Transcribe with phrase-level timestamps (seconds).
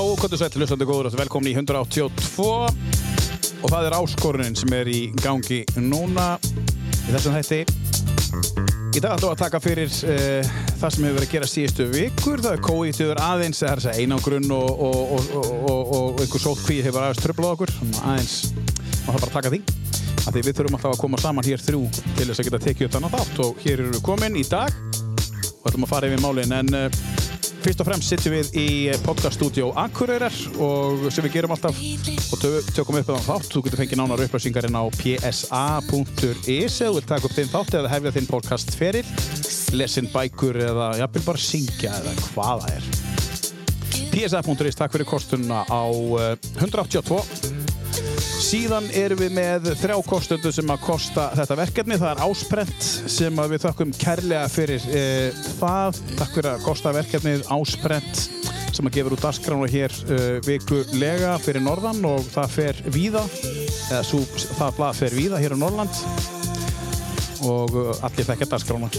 [0.00, 5.00] Já, þú sætt, hlustandi góður, velkomin í 182 og það er áskorunin sem er í
[5.20, 7.58] gangi núna í þessum hætti.
[8.96, 10.48] Í dag ætlum við að taka fyrir uh,
[10.80, 13.92] það sem hefur verið að gera síðustu vikur, það er kóiðtöður aðeins, það er þess
[13.92, 18.38] að einangrun og, og, og, og einhver sótt kvíð hefur aðeins tröflað okkur, aðeins,
[19.04, 19.62] maður þarf bara að taka því.
[20.16, 22.88] Af því við þurfum alltaf að koma saman hér þrjú til þess að geta tekið
[22.88, 23.44] upp þannig þátt.
[23.44, 24.84] Og hér eru við komin í dag
[25.60, 27.00] og ætlum að fara yfir málinn en uh,
[27.60, 28.66] fyrst og fremst sittum við í
[29.04, 33.50] podcaststudió Akureyrar og sem við gerum alltaf og tökum upp þannig þátt.
[33.52, 38.14] Þú getur fengið nánar upplýsingarinn á psa.is eða vil taka upp þinn þátt eða hefja
[38.16, 39.04] þinn podcast feril
[39.76, 42.90] lesin bækur eða jafnvel bara syngja eða hvaða er.
[44.10, 47.59] Psa.is, takk fyrir kostunna á uh, 182
[48.50, 51.98] Síðan erum við með þrjá kostundu sem að kosta þetta verkefni.
[52.00, 55.02] Það er ásprent sem við þakkum kærlega fyrir e,
[55.60, 56.00] það.
[56.18, 58.24] Takk fyrir að kosta verkefnið ásprent
[58.74, 63.22] sem að gefur út dasgránu hér e, vikulega fyrir norðan og það fer víða,
[63.92, 64.24] eða svo,
[64.58, 66.02] það blað fer víða hér á Norrland
[67.46, 68.90] og allir þekkja dasgránu.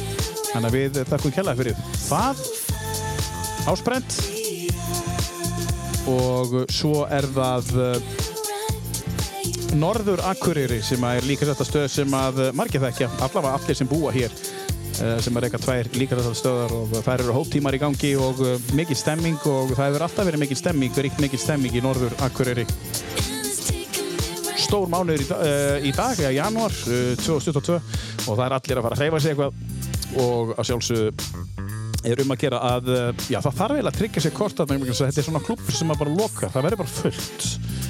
[0.53, 2.47] Þannig að við þakkum kærlega fyrir það.
[3.75, 4.19] Ásprent
[6.07, 7.75] og svo er það
[9.77, 14.11] Norður Akureyri sem er líka þetta stöð sem að margir þekkja, allavega allir sem búa
[14.13, 14.33] hér
[15.23, 18.41] sem er eitthvað tvær líka þetta stöðar og það eru hóptímar í gangi og
[18.77, 22.65] mikil stemming og það hefur alltaf verið mikil stemming, verið mikil stemming í Norður Akureyri.
[24.61, 28.87] Stór mánuður í, uh, í dag, eða januar uh, 2022 og það er allir að
[28.87, 32.91] fara að hreyfa sig eitthvað og að sjálfsögðu er um að gera að,
[33.29, 36.03] já það þarf eiginlega að tryggja sig kort að þetta er svona klubur sem að
[36.03, 37.80] bara loka, það verður bara fullt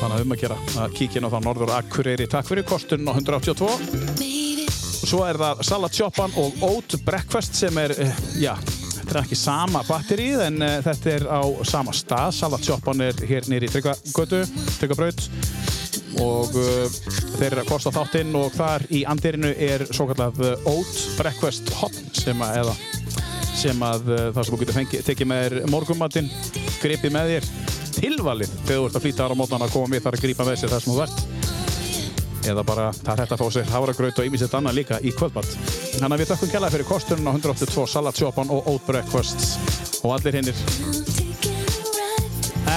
[0.00, 2.28] þannig að um að gera að kíkja inn á það Norður Akureyri.
[2.30, 3.68] Takk fyrir kostun á 182
[5.00, 7.94] og svo er það Salat Shoppan og Oat Breakfast sem er,
[8.40, 8.52] já,
[8.96, 12.34] þetta er ekki sama batterið en uh, þetta er á sama stað.
[12.36, 14.44] Salat Shoppan er hér nýri í Tryggagötu,
[14.78, 15.26] Tryggabraut
[16.20, 17.00] og uh,
[17.38, 21.96] þeir eru að kosta þáttinn og þar í andirinu er svo kallað Oat Breakfast Hot
[22.16, 22.76] sem að, eða
[23.60, 26.32] sem að uh, það sem þú getur fengið, tekið með þér morgumatinn,
[26.80, 30.18] gripið með þér tilvalið þegar þú ert að flýta ára mótnan að koma með þar
[30.18, 31.18] að grípa með sér það sem þú ert.
[32.50, 35.50] Eða bara það er hægt að fá sér havragraut og ýmisett annað líka í kvöldmatt
[35.98, 40.14] þannig að við þakkum kjallaði fyrir kostunum á 182 Salat Shoppan og Oat Breakfast og
[40.16, 40.56] allir hinnir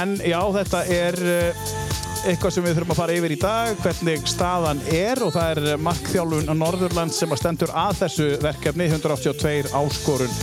[0.01, 1.21] en já þetta er
[2.23, 5.81] eitthvað sem við þurfum að fara yfir í dag hvernig staðan er og það er
[5.83, 10.37] markþjálfun á Norðurland sem að stendur að þessu verkefni 182 áskorun.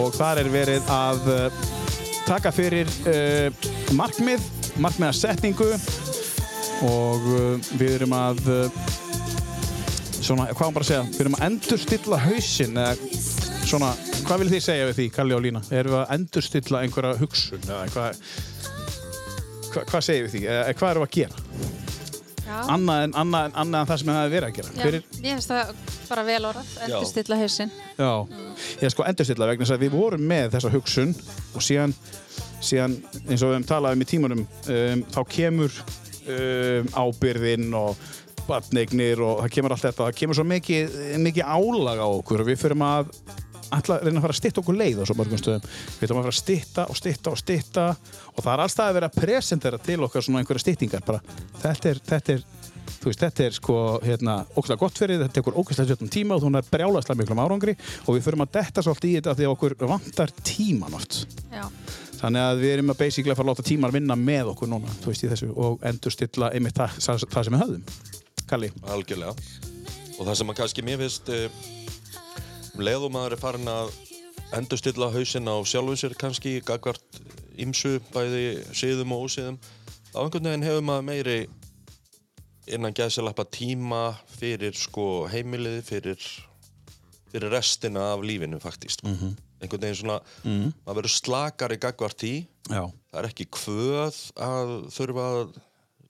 [0.00, 1.28] Og þar er verið að
[2.30, 3.48] taka fyrir uh,
[3.98, 4.44] markmið,
[4.78, 5.66] markmiðarsetningu
[6.86, 8.84] og uh, við erum að uh,
[10.20, 12.94] svona, hvað var bara að segja, við erum að endurstilla hausinn eða
[13.66, 13.90] svona,
[14.28, 15.64] hvað vil þið segja við því, Kalli og Lína?
[15.74, 18.24] Erum við að endurstilla einhverja hugsun eða hvað
[19.70, 21.89] hva, hvað segir við því, eða hvað erum við að gera?
[22.74, 24.74] Annað en, annað, en, annað en það sem við hefum verið að gera.
[24.74, 25.06] Já, Fyrir...
[25.16, 25.72] Ég finnst það
[26.10, 27.74] bara vel orðað, endurstilla hausinn.
[27.96, 28.52] Já, mm.
[28.82, 31.16] ég sko endurstilla vegna þess að við vorum með þessa hugsun
[31.54, 31.96] og síðan,
[32.60, 32.96] síðan
[33.26, 38.08] eins og við hefum talað um í tímunum um, þá kemur um, ábyrðinn og
[38.48, 40.08] batneignir og það kemur allt þetta.
[40.08, 42.42] Það kemur svo mikið, mikið álag á okkur.
[42.42, 43.14] Og við fyrir að
[43.70, 45.66] að reyna að fara að stitta okkur leið á svo mörgum stöðum.
[45.98, 47.86] Við ætlum að fara að stitta og stitta og stitta
[48.34, 51.22] og það er alltaf að vera að presentera til okkar svona einhverja stittingar bara
[51.62, 52.44] þetta er, þetta er
[53.00, 56.44] þú veist, þetta er sko hérna ógæslega gott fyrir þetta tekur ógæslega sjöttum tíma og
[56.44, 59.54] þú er brjálaðslega miklum árangri og við förum að detta svolítið í þetta því að
[59.54, 61.24] okkur vantar tíman oft.
[61.50, 61.64] Já.
[62.20, 64.94] þannig að við erum að basically að fara að láta tíman vinna með okkur núna,
[65.00, 67.84] þú veist, í þessu og endur stilla einmitt það, það, það sem við höfðum.
[68.50, 68.72] Kalli.
[68.92, 69.34] Algjörlega.
[70.18, 71.32] Og það sem að kannski mér finnst
[72.80, 73.90] um leiðum að það er farin að
[74.56, 77.18] endur stilla hausinn á sjálfu sér kannski gagvart
[77.60, 79.58] ímsu bæði síðum og ósíðum
[80.16, 81.38] á einhvern veginn hefur maður meiri
[82.70, 86.28] innan gæðsalappa tíma fyrir sko heimilið fyrir,
[87.30, 89.34] fyrir restina af lífinu faktist mm -hmm.
[89.60, 90.72] einhvern veginn svona mm -hmm.
[90.86, 92.84] maður verður slakar í gagvart í Já.
[93.10, 95.60] það er ekki kvöð að þurfa að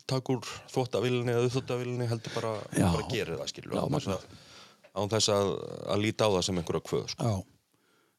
[0.07, 4.25] taka úr þóttavillinni eða þóttavillinni heldur bara, bara gerir það skilur Já, þess, að,
[5.01, 5.51] án þess að,
[5.95, 7.27] að líta á það sem einhverja kvöð sko.
[7.27, 7.59] Já.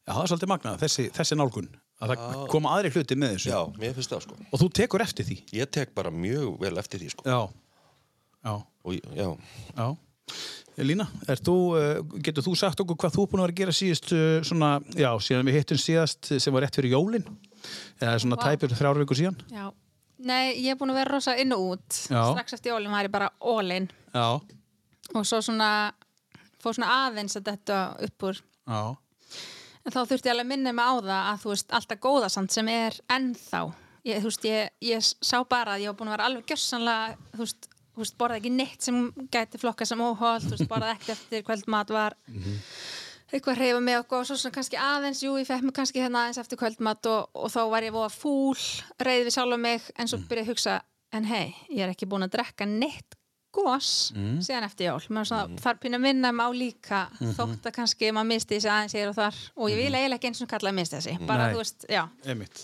[0.02, 1.68] Já, það er svolítið magnað, þessi, þessi nálgun
[2.02, 5.04] að það koma aðri hluti með þessu Já, mér finnst það sko Og þú tekur
[5.04, 5.36] eftir því?
[5.54, 7.38] Ég tek bara mjög vel eftir því sko Já
[8.42, 8.54] Já.
[8.82, 9.28] Og, já.
[9.78, 9.86] já.
[10.82, 11.06] Lína,
[11.46, 11.54] þú,
[12.24, 14.14] getur þú sagt okkur hvað þú búin að vera að gera síðust
[14.48, 17.28] svona, já, síðan við hittum síðast sem var rétt fyrir jólinn
[18.00, 18.48] eða svona wow.
[18.48, 19.68] tæpur þrjár vikur síðan Já,
[20.26, 22.22] nei, ég er búin að vera rosa inn og út já.
[22.32, 24.26] strax eftir jólinn var ég bara all-in Já
[25.12, 25.92] og svo svona
[26.62, 28.42] fór svona aðeins að þetta upp úr.
[28.62, 28.82] Já.
[29.82, 32.54] En þá þurfti ég alveg að minna mig á það að þú veist alltaf góðasamt
[32.54, 33.62] sem er ennþá.
[34.06, 37.16] Ég, þú veist, ég, ég sá bara að ég var búin að vera alveg gjössanlega,
[37.34, 39.00] þú veist, þú veist, borða ekki neitt sem
[39.34, 42.16] gæti flokka sem óholt, þú veist, borða ekki eftir kvöldmat var.
[43.32, 46.02] Eitthvað að reyfa mig og góð, svo svona kannski aðeins, jú, ég fekk mig kannski
[46.02, 48.58] hérna aðeins eftir kvöldmat og, og þá var ég voða fúl,
[49.00, 50.74] reyði við sjálf mig, en svo byrjaði ég að hugsa,
[51.16, 53.16] en hei, ég er ekki búin að drekka neitt
[53.52, 53.88] gos
[54.44, 55.00] síðan eftir jól.
[55.08, 57.00] Mér var svona, þar pínu að minna mig á líka
[57.36, 59.40] þótt að kannski maður misti þessi aðeins hér og þar.
[59.56, 61.52] Og ég vil eiginlega ekki eins og kalla að misti þessi bara Nei.
[61.54, 62.62] þú veist, já, Einmitt.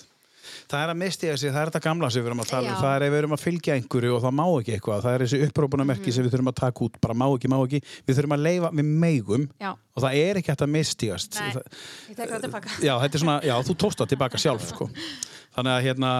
[0.69, 2.81] Það er að misti þessi, það er þetta gamla sem við erum að tala um,
[2.83, 5.25] það er ef við erum að fylgja einhverju og það má ekki eitthvað, það er
[5.27, 8.37] þessi upprópunamerki sem við þurfum að taka út, bara má ekki, má ekki, við þurfum
[8.39, 11.41] að leifa, við meigum já, og það er ekki að mistígast.
[11.41, 12.77] nei, Það- ég tek það tilbaka.
[12.85, 14.89] Já, þetta er svona, já, þú tókst það tilbaka sjálf, sko.
[15.59, 16.11] Þannig að hérna,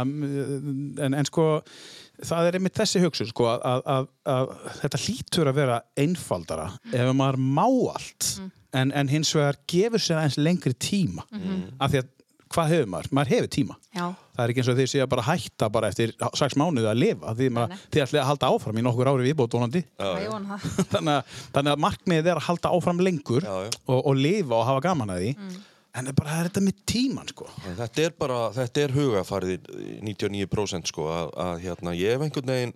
[1.05, 1.45] en, en sko,
[2.27, 6.69] það er einmitt þessi hugsun, sko, að, að, að, að þetta hlýtur að vera einfaldara
[6.91, 8.31] ef maður má allt,
[8.75, 11.23] en, en hins vegar gefur sér aðeins lengri tíma,
[11.79, 12.09] af því að
[12.55, 13.11] hvað hefur maður?
[13.19, 13.77] Maður hefur tíma.
[13.95, 14.05] já,
[14.39, 17.33] Það er ekki eins og séu að bara hætta bara eftir sex mánuði að lifa,
[17.39, 19.83] því maður, þið ætlið að halda áfram í nokkur ári viðbót vonandi.
[20.93, 23.73] þannig, að, þannig að markmiðið er að halda áfram lengur Já, já.
[23.89, 25.33] Og, og lifa og hafa gaman að því
[25.99, 27.47] en það er bara það er þetta með tíman sko.
[27.67, 32.27] En Þetta er bara, þetta er hugafarið í 99% sko að, að hérna ég hef
[32.27, 32.75] einhvern veginn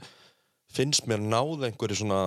[0.72, 2.22] finnst mér náð einhverju svona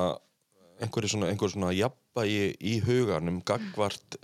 [0.83, 4.17] einhverju svona, einhverju svona jafnvægi í huganum gagvart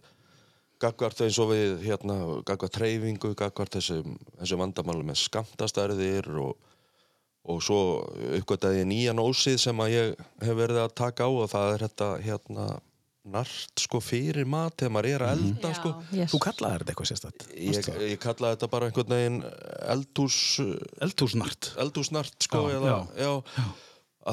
[0.81, 2.17] gagvart eins og við hérna
[2.47, 6.55] gagvart treyfingu, gagvart þessum þessum vandamálu með skamtastærðir og,
[7.51, 7.79] og svo
[8.39, 11.85] uppgötaði ég nýjan ósið sem að ég hef verið að taka á og það er
[11.87, 12.67] þetta hérna
[13.31, 15.89] nart sko fyrir mat þegar maður er að elda sko.
[16.09, 16.31] Yes.
[16.33, 19.35] Þú kallaði þetta eitthvað sérstætt Ég, ég kallaði þetta bara einhvern veginn
[19.93, 20.37] eldhús,
[21.05, 21.69] Eldhúsnart.
[21.83, 23.29] eldhúsnart sko, Já, eða, já,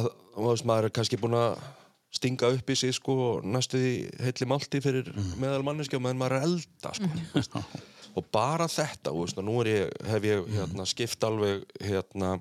[0.00, 0.08] að
[0.38, 1.60] þú veist, maður er kannski búinn að
[2.14, 3.94] stinga upp í sig sko, og næstu því
[4.24, 5.10] heilli málti fyrir
[5.40, 7.62] meðal manneskja meðan maður er elda sko.
[8.18, 12.38] og bara þetta þú veist, og nú ég, hef ég hérna, skipt alveg hérna,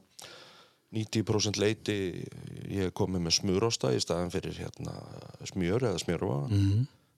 [0.96, 1.98] 90% leiti
[2.72, 4.96] ég er komið með smjurosta í staðan fyrir hérna,
[5.50, 6.38] smjör eða smjörva.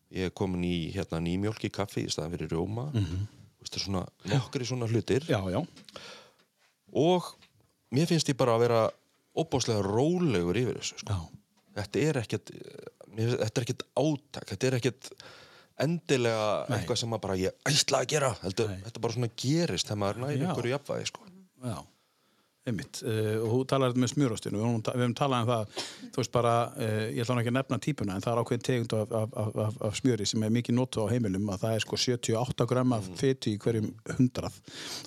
[0.10, 2.88] Ég er komin í hérna, nýmjólk í kaffi í staðan fyrir rjóma.
[2.90, 3.28] Mm -hmm.
[3.70, 5.22] svona, nokkri svona hlutir.
[5.30, 5.62] Já, já,
[6.94, 7.36] og
[7.94, 8.82] mér finnst ég bara að vera
[9.38, 11.14] óbáslega rólegur yfir þessu sko.
[11.14, 11.39] já.
[11.78, 15.12] Þetta er ekkert finnst- þetta er ekkert átak þetta er ekkert
[15.80, 16.80] endilega Nei.
[16.80, 20.26] eitthvað sem maður bara ég ætla að gera Heldur, þetta bara svona gerist þegar maður
[20.26, 20.44] næri Já.
[20.50, 21.32] einhverju jafnvægi sko.
[21.64, 21.80] já.
[22.68, 24.26] Einmitt, uh, og þú talar þetta með við
[24.60, 25.78] höfum, við höfum talað um það
[26.12, 28.96] þú veist bara, uh, ég ætla ekki að nefna típuna en það er ákveðin tegund
[28.98, 32.00] af, af, af, af, smjöri sem er mikið notu á heimilum að það er sko
[32.04, 33.88] 78 gram af fytu í hverjum
[34.20, 34.60] hundrað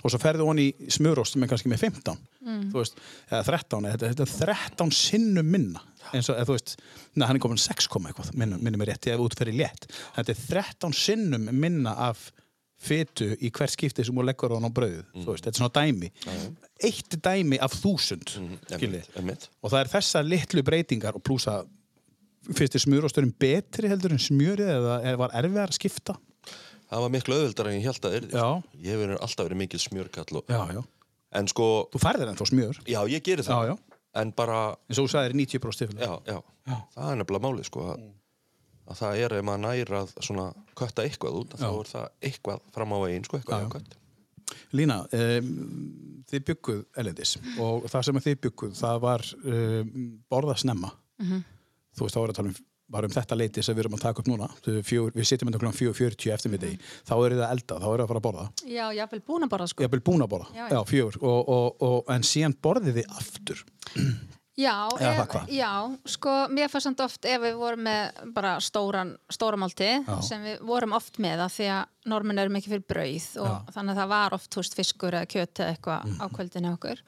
[0.02, 2.24] og svo ferðu honi í smjörost sem er kannski með 15
[2.72, 2.98] þú veist,
[3.28, 6.76] eða 13 eða, þetta er 13 sinnum minna eins og, þú veist,
[7.14, 10.34] neða hann er komin 6 koma eitthvað minnum, er rétt, ég hef útferði létt þetta
[10.34, 12.30] er 13 sinnum minna af
[12.82, 15.60] fytu í hvert skipti sem hún leggur á hann á brauðið, þú veist, þetta er
[15.60, 16.10] svona dæmi
[16.82, 18.34] eitt dæmi af þúsund
[18.72, 19.48] einmitt.
[19.62, 21.60] og það er þessar litlu breytingar og plúsa
[22.50, 26.16] fyrst er smjörosturinn betri heldur en smjörið eða, eða var erfiðar að skipta
[26.92, 28.42] það var miklu auðvöldar en ég held að Já.
[28.42, 28.80] sko.
[28.82, 30.82] ég hef alltaf verið mikil smjörkall og,
[31.38, 33.91] en sko, þú færðir ennþá smjör já ég geri það já, já.
[34.20, 36.36] En bara, eins og þú sagðir 90% stiflega já,
[36.68, 38.02] já, það er nefnilega málið sko, að,
[38.92, 40.46] að það er ef maður næri að svona
[40.78, 41.72] kötta eitthvað út þá Já.
[41.80, 43.98] er það eitthvað fram á veginn sko, eitthvað Já, já.
[44.76, 45.48] Lína, um,
[46.28, 49.92] þið bygguð elendis og það sem þið bygguð það var um,
[50.28, 50.90] borða snemma.
[51.96, 52.58] Þú veist þá er að tala um
[52.92, 54.48] bara um þetta leiti sem við erum að taka upp núna.
[54.62, 56.66] Fjögur, við sitjum þetta klukkan 4.40 eftir mitt
[57.08, 58.44] þá eru það að elda, þá eru það að fara að borða.
[58.66, 59.82] Já, ég hafði búin að borða sko.
[59.82, 61.18] Ég hef vel búin að borða, Já, já, fjögur.
[61.22, 63.64] Og, og, og, en síðan borðið þið aftur?
[64.52, 65.70] Já, Eða ef, það já,
[66.12, 69.88] sko, mér fannst samt oft ef við vorum með bara stóran, stóramálti
[70.26, 73.48] sem við vorum oft með að því að normin eru mikið fyrir brauð og.
[73.48, 73.72] Mm.
[73.78, 77.00] þannig að það var oft, veist, fiskur eða kjöt eða eitthvað á kvöldinu okkur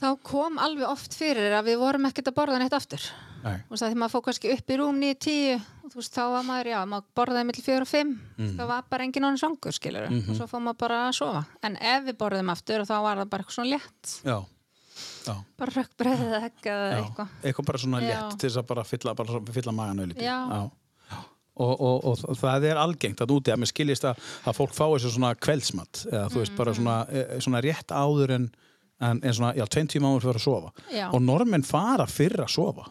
[0.00, 3.02] þá kom alveg oft fyrir að við vorum ekkert að borða neitt aftur
[3.40, 3.56] Nei.
[3.64, 6.22] þú veist, að því maður fór kannski upp í rúm 9-10 og þú veist, þá
[6.34, 8.54] var maður, já, maður borðaði millir 4 og 5 Mm.
[8.56, 10.30] það var bara engin onnum svangur, skilur Mhm.
[10.30, 13.30] og svo fór maður bara að sofa en ef við borðum aftur þá var það
[13.30, 14.38] bara eitthvað svona létt já,
[15.26, 16.50] já, bara rökkbreið eða já.
[16.50, 18.08] eitthvað eitthvað bara svona Já.
[18.08, 19.14] létt til þess að bara fylla,
[19.52, 20.70] fylla magan auðvitað Já.
[21.60, 24.16] Og, og, og það er algengt að úti að mér skiljist að,
[24.48, 26.28] að fólk fái þessu svona kveldsmatt eða
[29.00, 31.06] eh, en, en, svona, já, tveim tíma áður fyrir að sofa Já.
[31.14, 32.88] og normenn fara fyrir að sofa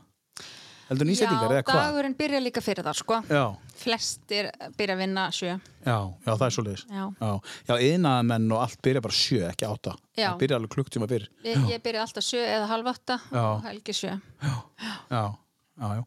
[0.90, 1.82] heldur nýsettingar Já, eða hvað?
[1.86, 3.18] dagurinn byrja líka fyrir það, sko.
[3.30, 3.44] Já,
[3.80, 4.48] Flestir
[4.78, 5.52] byrja að vinna sjö.
[5.86, 7.04] já, já, það er svo leiðis Já.
[7.22, 7.30] já,
[7.70, 10.32] já yðnaðamenn og allt byrja bara sjö, ekki átta Já.
[10.32, 13.44] það byrja alveg klukktíma fyrr Ég, ég byrja alltaf sjö eða halv átta Já.
[13.54, 14.16] og helgi sjö.
[14.42, 14.56] já,
[15.14, 15.24] já,
[15.94, 16.04] já.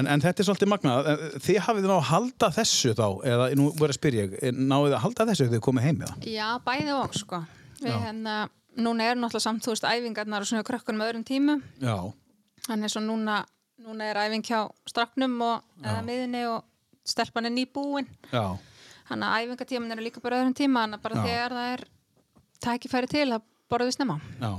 [0.00, 3.50] En, en þetta er svolítið magnað En þið hafið náðu að halda þessu þá eða
[3.60, 6.26] nú verður að spyrja ég, náðu þið að halda þessu þegar þið komið heim það?
[6.32, 7.42] Já, bæði og, sko.
[7.84, 8.48] Við Já.
[8.76, 11.96] Núna er náttúrulega samt, þú veist, æfingarnar og svona krökkunum öðrum tímum Já,
[12.66, 13.40] Þannig svo núna,
[13.84, 16.64] núna er æfing hjá stráknum og eða miðinni og
[17.06, 18.08] stelpan er nýbúin.
[18.32, 18.56] já,
[19.08, 21.26] Þannig að æfingatíman eru líka bara öðrum tíma, þannig að bara Já.
[21.28, 21.84] þegar það er
[22.66, 24.16] tækifæri til að borða við snemma.
[24.40, 24.52] já.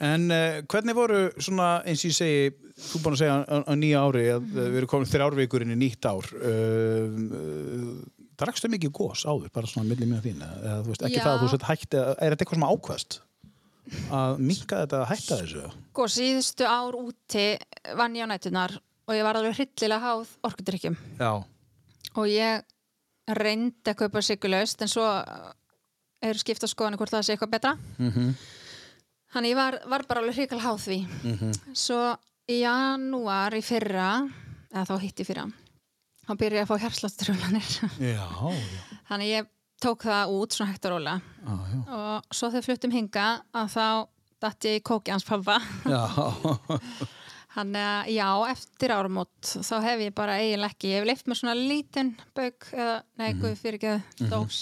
[0.00, 2.50] En uh, hvernig voru svona, eins og ég segi,
[2.90, 4.58] þú búin að segja á, á nýja ári að mm.
[4.58, 6.28] við erum komin þrjárvíkur inn í nýtt ár.
[6.36, 7.06] Uh,
[7.38, 7.94] uh,
[8.36, 11.24] það rakstu mikið gós áður, bara svona milli mínu þín, eða þú veist, ekki Já.
[11.24, 13.18] það að þú sett hætti, er þetta eitthvað sem ákvæðst?
[14.10, 15.64] Að minka þetta að hætta þessu?
[15.92, 17.44] Sko, síðustu ár úti
[17.98, 18.74] vann ég á nætunar
[19.06, 20.96] og ég var alveg hryllilega háð orkudrykkjum.
[21.20, 21.32] Já,
[22.16, 22.62] Og ég
[23.36, 25.04] reyndi að kaupa sigurlaust en svo
[26.24, 27.74] eru skipta skoðanir hvort það sé eitthvað betra.
[27.98, 28.30] mm
[29.36, 30.96] Þannig ég var, var bara alveg hrikal háð því.
[31.76, 31.98] Svo
[32.48, 34.22] í janúar í fyrra,
[34.70, 35.44] eða þá hitt í fyrra,
[36.26, 36.82] þá byrja ég að fá
[38.12, 38.26] já,
[39.10, 39.48] Þannig ég
[39.82, 41.80] tók það út svona hægt og róla já.
[41.98, 43.86] og svo þegar fluttum hinga að þá
[44.46, 45.58] datt ég í kóki hans pappa.
[47.56, 51.38] Þannig að já, eftir áramót þá hef ég bara eiginlega ekki, ég hef leift mér
[51.40, 54.58] svona lítinn bauk eða, nei, guð fyrir ekki dós.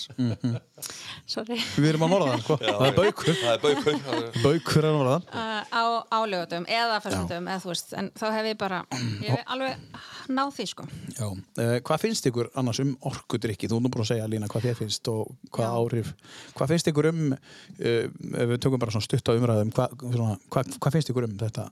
[1.31, 1.57] Sorry.
[1.79, 2.57] við erum að norða það, sko.
[2.63, 3.35] Það er baukur.
[3.41, 3.99] Það er baukur.
[4.05, 5.29] það er- að norða það.
[5.35, 5.85] Uh, á
[6.21, 8.81] álögutum eða fyrstundum eða þú veist, en þá hef ég bara
[9.25, 10.01] ég hef alveg
[10.35, 13.71] náð því sko Já, uh, hvað finnst ykkur annars um orkudrykki?
[13.71, 15.79] Þú nú búin að segja Lína hvað þér finnst og hvað Já.
[15.81, 16.13] áhrif
[16.55, 17.39] hvað finnst ykkur um uh,
[17.85, 21.39] ef við tökum bara svona stutt á umræðum hvað, svona, hvað, hvað finnst ykkur um
[21.45, 21.69] þetta?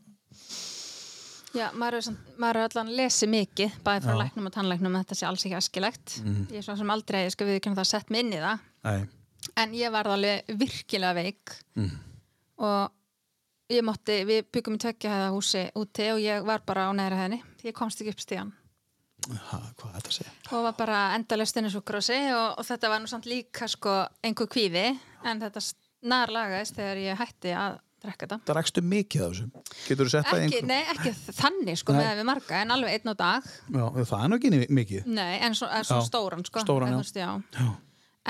[1.52, 4.20] Já, maður er, samt- maður er allan lesið mikið bæði frá Já.
[4.22, 7.46] læknum og tannlæknum þetta sé alls ekki askilegt ég er svona sem aldrei, ég skal
[7.50, 8.64] við það að setja mig inn í það.
[8.88, 9.02] Nei,
[9.64, 11.54] en ég varð alveg virkilega veik.
[11.76, 11.92] Mm.
[12.62, 12.90] og
[13.72, 17.22] ég mátti, við byggum í tveggja hæða húsi úti og ég var bara á neðra
[17.22, 17.42] hæðinni.
[17.64, 18.52] Ég komst ekki upp stíðan
[19.30, 20.32] ha, hvað er þetta að segja?
[20.50, 23.94] og var bara endalaust inn í súkrósi og, og þetta var nú samt líka sko
[24.24, 24.86] einhver kvíði.
[25.24, 25.62] En þetta
[26.02, 29.46] nærlagaðist þegar ég hætti að drekka þetta Það rækstu mikið af þessu
[29.88, 30.68] Getur þú sett það í ekki, einhver?
[30.68, 32.00] nei, ekki þannig sko Nei.
[32.02, 35.54] með við marga en alveg einn á dag Já, það er ni- mikið nei, en
[35.58, 36.06] svo, en svo Já.
[36.10, 37.12] stóran sko Stóran, en, já.
[37.22, 37.40] já.
[37.58, 37.68] Já,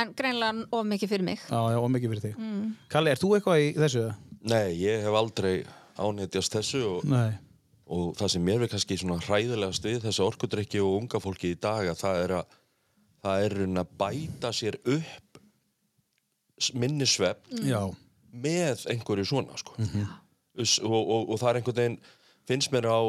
[0.02, 2.75] en greinlega of mikið fyrir mig já, já og mikið fyrir þig Mm.
[2.88, 4.05] Kalli, er þú eitthvað í þessu?
[4.43, 5.64] Nei, ég hef aldrei
[5.99, 7.33] ánættjast þessu og, Nei,
[7.87, 11.61] og það sem mér við kannski svona hræðilegast við þessi orkudrykki og unga fólki í
[11.61, 12.59] dag að það er að
[13.23, 15.38] það er að bæta sér upp
[16.59, 17.83] s- minni svepp já,
[18.33, 19.77] með einhverju svona sko.
[19.79, 20.07] Mhm.
[20.62, 21.99] Us- og, og, og það er einhvern veginn
[22.49, 23.01] finnst mér á,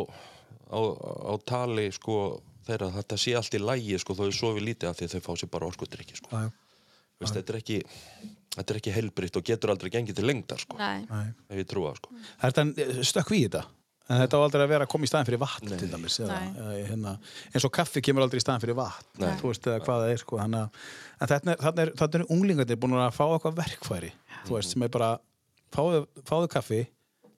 [0.72, 4.64] á, á tali sko, þeirra að þetta sé allt í lægi sko, þó þau sofi
[4.64, 6.44] lítið af því að þau fá sér bara orkudrykki sko.
[7.20, 7.80] Veist, þetta er ekki
[8.54, 11.68] þetta er ekki heilbritt og getur aldrei gengið til lengdar sko, nei, nei ef ég
[11.70, 12.14] trúa sko.
[12.42, 12.66] Þetta
[13.04, 13.64] stökk við þetta
[14.14, 15.78] En þetta á aldrei að vera að koma í staðin fyrir vatn Nei.
[15.82, 16.40] til dæmis eða,
[16.88, 17.14] hérna,
[17.50, 19.32] eins og kaffi kemur aldrei í staðin fyrir vatn Nei.
[19.40, 20.64] þú veist eða hvað það er sko, hana,
[21.18, 24.12] en þarna er, er, er unglingarnir búin að fá eitthvað verkfæri
[24.44, 25.14] þú veist sem er bara
[25.74, 26.82] fáðu, fáðu kaffi,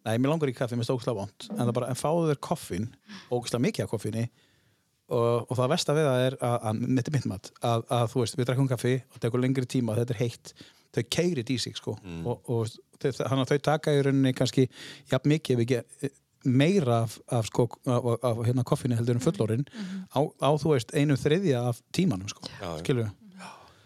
[0.05, 2.89] nei mér langar í kaffi mér stókslega vond, en bara en fáðu þér koffin,
[3.31, 7.17] ógislega mikið af koffinni og, og það versta við það er að, að þetta er
[7.17, 10.21] mitt mat, að, að þú veist við drekkum kaffi og tekur lengri tíma þetta er
[10.23, 10.53] heitt,
[10.95, 14.67] þau keirir í sig sko og, og þau, þannig að þau taka í rauninni kannski
[15.11, 16.13] jafn mikið ef ekki
[16.45, 19.67] meira af, af, sko, af, af hérna koffinu heldur en fullorinn
[20.13, 23.11] á, á þú veist einu þriðja af tímanum sko, Já, skilur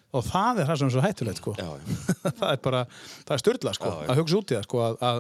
[0.10, 1.52] og það er það sem er svo hættulegt sko.
[1.60, 1.68] Já,
[2.40, 2.86] það er bara,
[3.28, 5.20] það er styrla sko að hugsa út í það sko að, að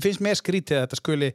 [0.00, 1.28] finnst mér skrítið að þetta skuli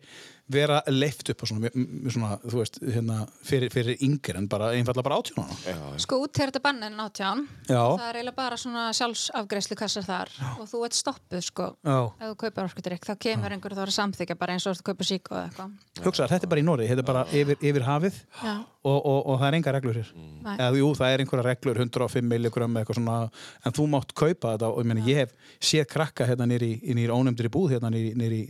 [0.51, 1.69] vera leift upp á svona,
[2.13, 5.97] svona þú veist, hérna, fyrir, fyrir yngir en bara einfallega bara átjónana Já, já.
[6.03, 7.81] sko út er þetta bannin átján Já.
[7.81, 11.97] það er eiginlega bara svona sjálfsafgreislu kassar þar og þú ert stoppuð sko Já.
[12.19, 14.85] ef þú kaupar orkudrykk, þá kemur einhver þá er að samþykja bara eins og þú
[14.91, 17.87] kaupar sík og eitthvað hugsa, þetta er bara í Nóri, þetta er bara yfir, yfir
[17.89, 18.53] hafið Já.
[18.85, 20.11] og, og, og það er enga reglur hér
[20.45, 20.55] Nei.
[20.59, 23.17] eða jú, það er einhverja reglur 105 milligram eitthvað svona,
[23.65, 27.09] en þú mátt kaupa þetta og ég, meni, ég hef séð krakka hérna nýri, nýri
[27.15, 28.43] ónefndri búð hérna nýri,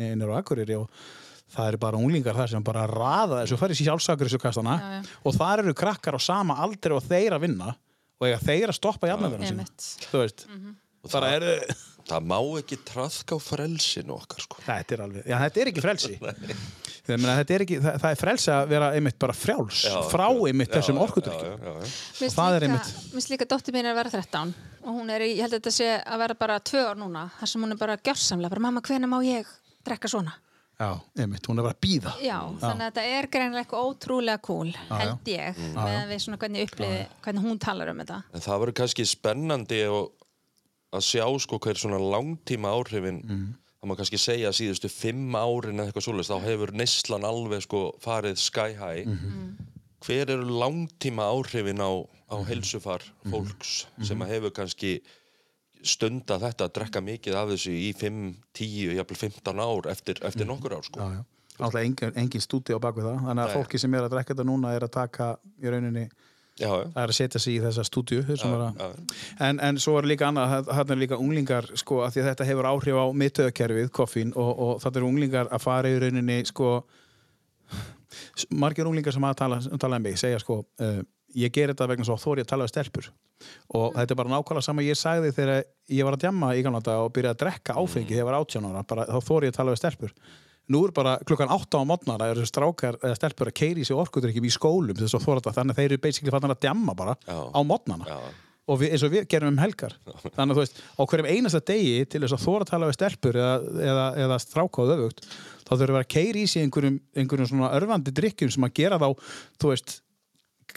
[0.00, 0.88] nýri á Akureyri og
[1.50, 5.14] það eru bara unglingar þar sem bara raða þessu, farið sjálfsakur þessu kastana Já, já.
[5.26, 7.72] og þar eru krakkar á sama aldri og þeir að vinna
[8.20, 9.66] og eiga þeir að stoppa jafnöðuna sína
[10.10, 10.46] þú veist
[11.00, 11.52] og það eru,
[12.10, 14.58] það má ekki traðka á frelsinu okkar sko.
[14.66, 16.18] þetta er alveg já, þetta er ekki frelsi.
[17.00, 19.94] Þegar, meina, þetta er ekki, það, það er frelsi að vera einmitt bara frjáls, Já,
[20.12, 21.70] frá einmitt já, þessum já.
[22.20, 24.52] Mér það er einmitt- mér finnst líka dóttir mín er að vera 13
[24.84, 27.24] og hún er, í, ég held að þetta sé að vera bara tvö ár núna,
[27.40, 29.48] þar sem hún er bara gjörsamlega, bara mamma, hvenær má ég
[29.84, 30.32] drekka svona?
[30.80, 34.40] Já, einmitt, hún er bara að býða Já, þannig að þetta er greinilega eitthvað ótrúlega
[34.42, 35.74] cool, held ég, Mm.
[35.76, 38.22] með við svona hvernig upplifi, hvernig hún talar um þetta.
[38.32, 39.80] En það verður kannski spennandi
[40.92, 43.54] að sjá sko hver svona langtíma áhrifin Mhm.
[43.82, 47.62] það má kannski segja að síðustu fimm árin eða eitthvað svoleiðis, þá hefur neyslan alveg
[47.62, 49.56] sko farið sky high Mhm.
[50.00, 52.46] hver eru langtíma áhrifin á, á Mhm.
[52.46, 55.00] heilsufar fólks sem að hefur kannski
[55.86, 58.22] stunda þetta að drekka mikið af þessu í 5,
[58.56, 61.00] 10, jafnvel 15 ár eftir, eftir nokkur ár sko.
[61.00, 61.22] já, já.
[61.60, 63.54] Náttúrulega engin, engin stúdi á baku það þannig að Nei.
[63.58, 65.26] fólki sem er að drekka þetta núna er að taka
[65.60, 66.06] í rauninni,
[66.56, 68.88] já, já, það er að setja sig í þessa er já,
[69.48, 72.70] En, en svo er líka annað, þarna er líka unglingar sko, að að þetta hefur
[72.70, 76.72] áhrif á mittöðakerfið, koffín og, og þetta eru unglingar að fara í rauninni sko,
[78.50, 81.02] margir unglingar sem að tala, tala um mig segja sko, uh,
[81.38, 83.08] ég ger þetta vegna svo þóri að tala við stelpur.
[83.76, 86.82] Og þetta er bara nákvæmlega sama ég sagði þegar ég var að djamma í gamla
[86.84, 89.54] dag og byrjaði að drekka áfengi þegar ég var 18 ára, bara, þá þóri ég
[89.54, 90.12] að tala við stelpur.
[90.70, 91.82] Nú er bara klukkan 8 á
[92.46, 95.80] strákar eða stelpur að keiri sér orkudrykkjum í skólum þess að þóra þetta, þannig að
[95.80, 97.38] þeir eru basically fannar að djamma bara Já.
[97.50, 98.18] á mótnana já,
[98.70, 99.96] og við, eins og við gerum um helgar.
[100.06, 102.98] Þannig að þú veist, á hverjum einasta degi til þess að þóra að tala við
[103.00, 103.56] stelpur eða,
[103.88, 105.24] eða, eða stráka á öfugt
[105.70, 108.76] þá þurfum við að að keiri í sig einhverjum, einhverjum svona örfandi drikkjum sem að
[108.78, 109.08] gera þá
[109.62, 109.96] þú veist,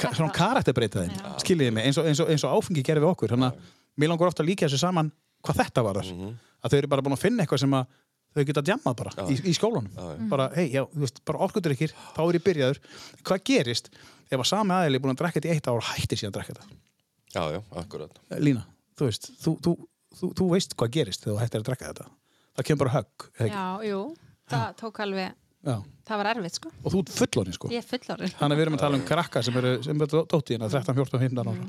[0.02, 1.34] svona karakterbreyta þeim Já.
[1.44, 4.12] skiljiði mig, eins og, eins, og, eins og áfengi gerir við okkur þannig að mér
[4.14, 5.12] langar ofta að líka þessu saman
[5.44, 6.12] hvað þetta var þar
[6.64, 8.00] að þau eru bara búin að finna eitthvað sem að
[8.34, 9.92] þau geta djammað bara í, í skólanum.
[9.94, 10.24] Já, já.
[10.32, 12.80] bara, hei, já, þú veist, bara orkudrykkir þá er ég byrjaður,
[13.28, 13.92] hvað gerist
[14.34, 16.38] ef að sami aðeili er búin að drekka þetta í eitt ár hættir síðan að
[16.40, 16.80] drekka þetta?
[17.34, 18.22] Já, já, akkurat.
[18.42, 18.66] Lína,
[18.98, 19.76] þú veist, þú, þú,
[20.18, 22.10] þú, þú veist hvað gerist þegar þú hættir að drekka þetta.
[22.54, 23.28] Það kemur bara högg?
[23.54, 24.02] Já, jú,
[24.54, 25.78] það tók alveg, Já.
[26.10, 26.70] það var erfitt sko.
[26.84, 27.72] og þú ert fullorinn sko.
[27.72, 28.36] Ég er fullorinn.
[28.40, 30.96] þannig að við erum að tala um krakka sem eru, sem eru dótti hérna 13,
[31.00, 31.68] 14, 15 ára.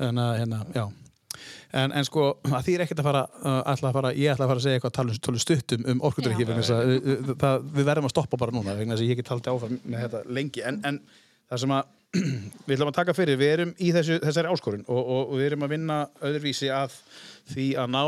[0.00, 0.86] Hérna, hérna, já.
[1.72, 3.22] En, en sko, því er ekkert að fara,
[3.72, 7.34] ætla að fara ég ætla að fara að segja eitthvað tala, tala stuttum um uh,
[7.40, 10.04] það, við verðum að stoppa bara núna vegna þess að ég get haldið áfram með
[10.04, 10.64] þetta lengi.
[10.68, 11.00] En, en
[11.48, 11.98] það sem að
[12.66, 15.48] við ætlum að taka fyrir, við erum í þessu, þessari áskorun og, og, og við
[15.48, 16.98] erum að vinna öðruvísi að
[17.54, 18.02] því að ná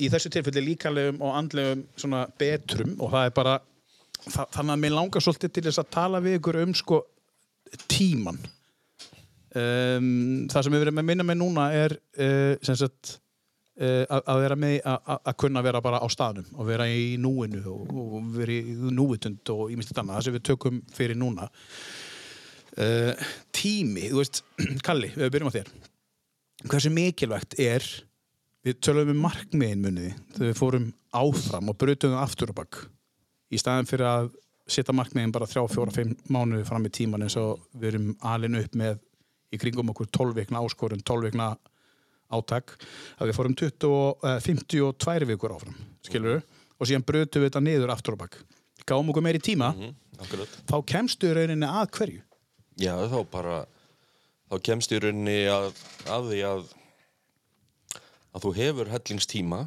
[0.00, 2.96] í þessu tilfelli líkalegum og andlegum svona betrum.
[2.98, 3.58] Og það er bara
[4.26, 7.00] það, þannig að mér langar svolítið til þess að tala við ykkur um sko
[7.90, 8.38] tíman
[9.54, 10.06] um,
[10.50, 13.14] það sem við verðum að minna með núna er uh, sem sagt
[13.80, 17.94] uh, að vera með að- kunna vera bara á staðnum og vera í núinu og,
[17.94, 21.48] og vera í núvitund og ímyndið annað, það sem við tökum fyrir núna.
[22.80, 23.14] Uh,
[23.56, 24.42] tími, þú veist
[24.86, 25.72] Kalli, við byrjum á þér.
[26.70, 27.84] Hversu mikilvægt er
[28.66, 32.82] við tölum um markmiðin muniði þegar við fórum áfram og brutum aftur og bakk
[33.50, 34.30] í staðin fyrir að
[34.70, 38.62] setja markmiðin bara þrjá, fjóra, fimm mánuði fram í tíman eins og við erum alinu
[38.62, 39.00] upp með
[39.50, 41.50] í kringum okkur 12 vikna áskorun 12 vikna
[42.30, 42.76] átak
[43.18, 45.74] að við fórum 20, og, eh, 52 vikur áfram
[46.06, 46.44] skilur
[46.78, 48.38] og síðan brutum við þetta niður aftur og bakk
[48.86, 49.72] gáum okkur meiri tíma.
[49.76, 50.58] Mm, akkurat.
[50.66, 52.22] Þá kemstu rauninni að hverju?
[52.80, 53.56] Já, þá bara
[54.50, 55.72] þá kemst í rauninni að,
[56.10, 56.62] að því að
[58.30, 59.64] að þú hefur hellingstíma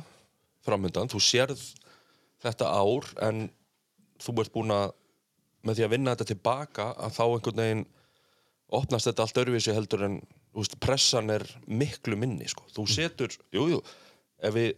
[0.64, 1.62] framöndan, þú sérð
[2.44, 3.50] þetta ár en
[4.24, 4.94] þú ert búin að
[5.64, 7.84] með því að vinna þetta tilbaka að þá einhvern veginn
[8.74, 10.18] opnast þetta allt öruvísi heldur en
[10.54, 12.66] veist, pressan er miklu minni sko.
[12.74, 13.80] þú setur, jú, jú
[14.44, 14.70] ef við,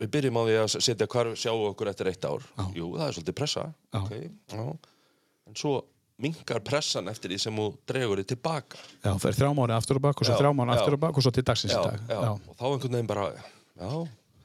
[0.00, 2.64] við byrjum á því að setja hvar sjáum okkur eftir eitt ár Já.
[2.78, 4.00] jú, það er svolítið pressa Já.
[4.00, 5.74] okay, en svo
[6.20, 8.80] minkar pressan eftir því sem þú dregur þið tilbaka.
[9.00, 11.20] Já, fer þrjá mánu aftur og bakk og svo Já, þrjá mánu aftur og bakk
[11.20, 12.02] og svo til dagsins dag.
[12.12, 13.92] og þá einhvern veginn bara já,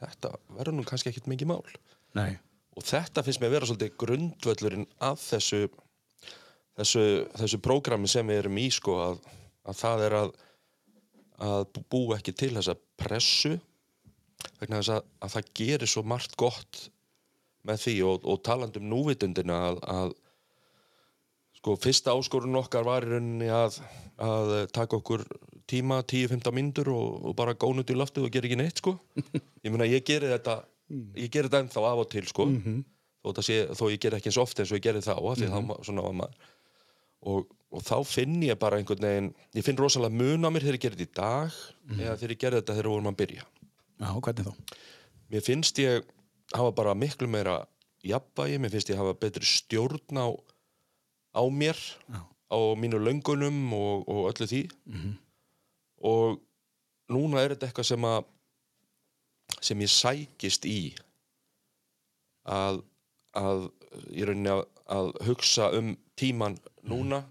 [0.06, 1.60] þetta verður nú kannski ekkit mikið mál.
[2.16, 2.38] Nei,
[2.76, 5.62] og þetta finnst mér að vera svolítið grundvöllurinn af þessu
[6.76, 7.06] þessu,
[7.40, 9.22] þessu prógrami sem við erum í sko að,
[9.66, 10.36] að það er að
[11.46, 13.58] að bú- ekki til þessa pressu
[14.60, 16.86] vegna þess að, að það gerir svo margt gott
[17.66, 20.14] með því og, og talandi um núvitundina að, að
[21.60, 23.82] sko fyrsta áskorun okkar var í rauninni að,
[24.22, 25.26] að taka okkur
[25.68, 28.94] tíma 10-15 myndur og, og bara góna út í loftið og gera ekki neitt sko.
[29.66, 32.46] Ég meina ég geri þetta ég geri þetta ennþá af og til sko.
[33.26, 35.38] Þó, þetta sé, þó ég geri ekki eins oft eins og ég geri þá af
[35.40, 36.36] því þá maður
[37.26, 40.78] og, og þá finn ég bara einhvern veginn ég finn rosalega mun á mér þegar
[40.78, 41.56] ég geri þetta í dag
[41.98, 43.48] eða þegar ég geri þetta þegar vorum að byrja.
[43.96, 44.54] Já, hvernig þá?
[45.32, 46.06] mér finnst ég
[46.54, 47.64] hafa bara miklu meira
[48.06, 50.28] jafnvægi, mér finnst ég hafa betri stjórn á,
[51.34, 51.80] á mér
[52.14, 52.22] Já.
[52.54, 54.62] á mínu löngunum og, og öllu því.
[56.06, 56.38] Og
[57.10, 58.28] núna er þetta eitthvað sem að
[59.66, 60.80] sem ég sækist í
[62.46, 62.82] að,
[63.38, 63.68] að
[64.14, 67.24] í rauninni að, að hugsa um tíman núna.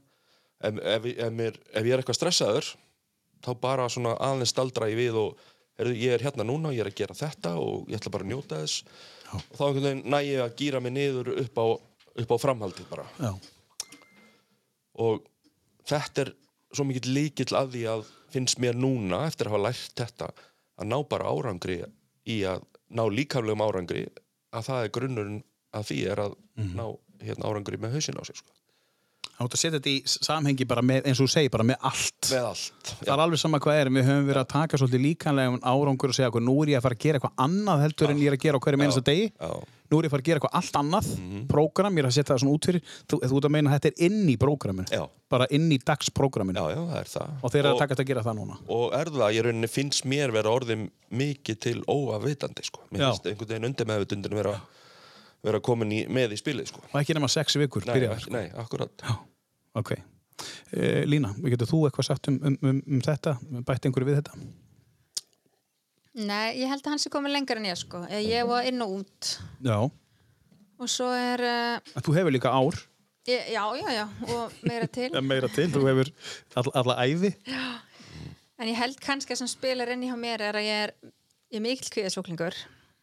[0.65, 2.71] Ef, ef, ef, mér, ef ég er eitthvað stressaður
[3.45, 5.43] þá bara svona aðeins staldra ég við og
[5.79, 8.33] heyrðu, ég er hérna núna, ég er að gera þetta og ég ætla bara að
[8.33, 8.85] njóta þess.
[9.25, 9.35] Já.
[9.35, 11.67] og þá einhvern veginn næ ég að gýra mig niður upp á,
[12.23, 13.07] upp á framhaldið bara.
[13.19, 13.33] Já,
[15.05, 15.25] og
[15.89, 16.33] þetta er
[16.75, 20.31] svo mikill líkill að því að finnst mér núna eftir að hafa lært þetta
[20.81, 21.79] að ná bara árangri
[22.31, 24.05] í að ná líkamlegum árangri
[24.55, 25.41] að það er grunnurinn
[25.75, 26.37] að því er að
[26.75, 26.85] ná
[27.25, 28.53] hérna, árangri með hausin á sig sko.
[29.35, 31.79] Það átt að setja þetta í samhengi bara með, eins og þú segir, bara með
[31.91, 32.29] allt.
[32.31, 35.03] með allt Það er alveg sama hvað er, en við höfum verið að taka svolítið
[35.09, 38.11] líkanlega árangur og segja hvað nú er ég að fara að gera eitthvað annað heldur
[38.15, 39.33] en ég er að gera á hverju meinasta degi.
[39.35, 39.73] já, Mhm.
[39.93, 41.09] Nú er ég að fara að gera eitthvað allt annað,
[41.47, 42.83] prógram, ég er að setja það svona út fyrir.
[43.07, 45.03] Þú, þú ert að meina að þetta er inn í prógraminu, Já.
[45.31, 46.57] bara inn í dagsprógraminu.
[46.57, 48.57] já, já, það er það Og þeir eru að taka þetta að gera það núna.
[48.69, 52.81] og er það, ég finnst mér vera orðið mikið til óafvitandi sko.
[52.93, 54.61] mér finnst einhvern veginn undir meðvitundin vera,
[55.45, 56.83] vera komin í, með í spilið sko.
[56.91, 58.21] Og ekki nema sex vikur, nei, byrjaðar.
[58.23, 59.15] ekki, nei, akkurat Já,
[59.81, 59.95] ok.
[60.75, 63.37] Uh, Lína, getur þú eitthvað sagt um, um, um, um þetta?
[63.69, 64.39] Bætt einhverju við þetta?
[66.15, 68.05] Nei, ég held að hann sé komið lengur en ég sko.
[68.23, 69.31] Ég var inn og út
[69.67, 69.79] Já.
[70.79, 72.79] og svo er, uh, þú hefur líka ár,
[73.27, 75.11] ég, já, já, já, og meira til.
[75.31, 76.13] meira til, þú hefur
[76.61, 77.35] all, alla æði.
[78.55, 80.95] En ég held kannski að sem spilar inn í hjá mér er að ég er,
[81.51, 82.59] ég er mikill kvíðasvoklingur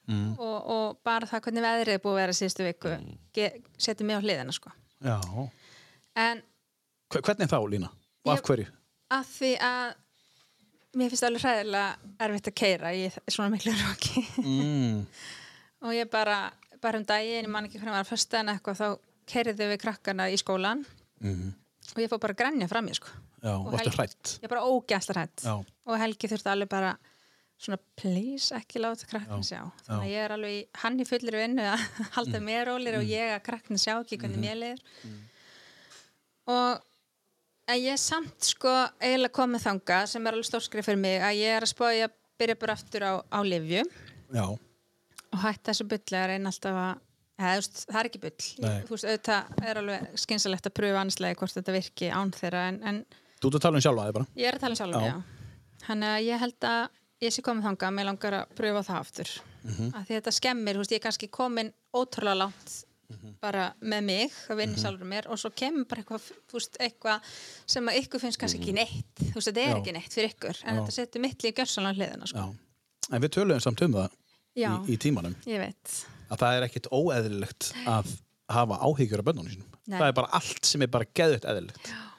[0.07, 0.35] mm.
[0.39, 3.65] og, og bara það hvernig veðrið er búið að vera síðustu viku mm.
[3.77, 4.71] setið mig á hliðina sko.
[5.03, 5.17] Já.
[6.15, 6.41] En
[7.11, 7.89] Hver- Hvernig þá, Lína?
[8.25, 8.67] Og af Ég- hverju?
[9.11, 9.93] að því að
[10.95, 15.05] mér finnst alveg hræðilega erfitt að keira í svona miklu roki Mm.
[15.83, 18.79] og ég bara, bara um daginn, ég man ekki hvernig var að fyrsta en eitthvað,
[18.79, 18.87] þá
[19.31, 20.85] keiriðu við krakkana í skólan
[21.21, 21.51] Mhm.
[21.95, 23.07] og ég fór bara að grænja fram mér sko.
[23.43, 24.39] Já, Og Helgi- hrætt?
[24.43, 25.55] ég bara ógæsla hrætt Já.
[25.85, 26.97] og Helgi þurfti alveg bara
[27.62, 31.65] svona please ekki láta krakkin sjá þannig að ég er alveg hann í fullir vinnu
[31.74, 31.84] að
[32.17, 32.47] halda Mm.
[32.50, 34.82] mér rólir og ég að krakkin sjá ekki hvernig mér leir
[36.52, 36.82] og
[37.71, 41.38] en ég er samt sko eiginlega komið þanga sem er alveg stórskrið fyrir mig að
[41.43, 43.84] ég er að spája að byrja bara aftur á, á livju
[44.34, 44.45] Já.
[44.50, 46.93] og hætta þessu bulli að reyna alltaf að
[47.41, 51.56] veist, það er ekki bull þú veist, auðvitað er alveg skynsalegt að pröfa anslega hvort
[51.58, 53.04] þetta virki án þeirra en, en
[53.41, 54.26] Þú ert að tala um sjálfa þig bara.
[54.38, 55.13] Ég er að tala um sjálfum, Já.
[55.15, 55.78] já.
[55.88, 56.82] Þannig að ég held að
[57.21, 59.29] ég sé komið þangað, mér langar að pröfa það aftur.
[59.36, 59.91] Mm Mhm.
[60.07, 63.34] Því þetta skemmir, veist, ég er kannski komin ótrúlega langt Mhm.
[63.41, 67.21] bara með mig, að vinna mm sjálfur mér og svo kemur bara eitthvað, veist, eitthvað
[67.67, 69.15] sem að ykkur finnst kannski ekki neitt.
[69.19, 69.75] Þú veist, þetta er Mhm.
[69.75, 69.81] Já.
[69.81, 70.81] ekki neitt fyrir ykkur, en Já.
[70.81, 72.38] þetta setur mitt líka gjörsanlega hliðina, sko.
[72.38, 72.55] Já.
[73.15, 74.10] En við töluðum samt um það
[74.55, 75.36] Já, í, í tímanum.
[75.45, 76.05] ég veit.
[76.31, 78.07] Að það er ekkit óeðlilegt að
[78.49, 79.67] hafa áhyggjur af bönnunum sínum.
[79.89, 81.86] Það er bara allt sem er bara geðut eðlilegt.
[81.91, 82.11] Og,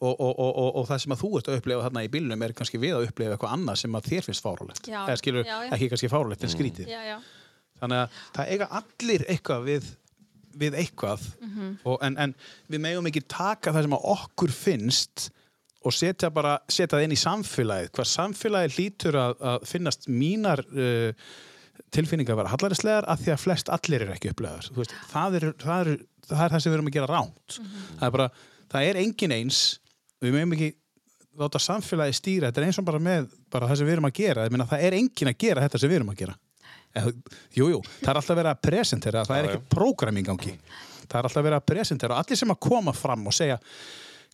[0.00, 2.54] og, og, og, og það sem að þú ert að upplefa þarna í bílnum er
[2.56, 4.88] kannski við að upplefa eitthvað annað sem að þér finnst fárálegt.
[4.88, 5.72] Já, Eða skilur já, já.
[5.76, 6.92] ekki kannski fárálegt en skrítið.
[6.92, 7.18] Já, já.
[7.80, 9.90] Þannig að það eiga allir eitthvað við,
[10.64, 11.28] við eitthvað.
[11.84, 12.34] Og, en, en
[12.72, 15.28] við megum ekki taka það sem að okkur finnst
[15.80, 17.92] og setja bara, setja það inn í samfélagið.
[17.96, 21.30] Hvað samfélagið hlýtur að, að finnast mínar uh,
[21.94, 25.46] tilfinningar að vera hallarislegar að því að flest allir eru ekki upplegaðar veist, það, er,
[25.62, 28.28] það, er, það er það sem við erum að gera ránt það er bara,
[28.74, 29.62] það er engin eins
[30.20, 30.70] við megum ekki
[31.40, 34.16] láta samfélagi stýra, þetta er eins og bara með bara það sem við erum að
[34.18, 36.36] gera, meina það er engin að gera þetta sem við erum að gera.
[36.90, 37.12] Eða,
[37.54, 40.54] jú, jú, það er alltaf verið að presentera það er ekki prógram í gangi.
[41.04, 43.60] Það er alltaf verið að presentera og allir sem að koma fram og segja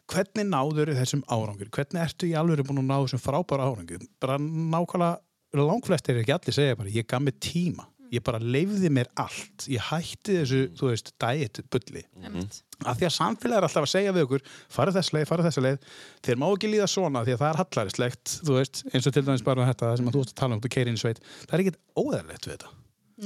[0.07, 4.39] hvernig náður þessum árangur, hvernig ertu í alveg búin að ná þessum frábæra árangur bara
[4.41, 9.09] nákvæmlega langflestir er ekki allir segja bara, ég gaf mig tíma ég bara leifði mér
[9.19, 9.67] allt.
[9.73, 12.03] Ég hætti þessu, þú veist, diet bulli.
[12.23, 12.63] Einmitt.
[12.85, 14.43] af því að samfélag er alltaf að segja við okkur
[14.77, 15.79] farið þess leið, farið þess leið.
[16.27, 19.25] Þeir má ekki líða svona því að það er hallarislegt þú veist, eins og til
[19.27, 21.23] dæmis bara þetta sem að þú ert að tala um, þú keirir inn í sveit.
[21.47, 22.75] Það er ekkit óðarlegt við þetta.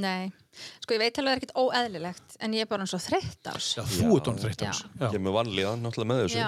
[0.00, 0.30] Nei.
[0.84, 3.02] Sko, ég veit alveg að það er ekkert óeðlilegt, en ég er bara eins og
[3.02, 3.70] þreytt ás.
[3.74, 4.70] Já, þú ert honum þreytt á Já.
[4.70, 4.90] þessu.
[5.00, 6.38] Já, kemur vanlíðan náttúrulega með þessu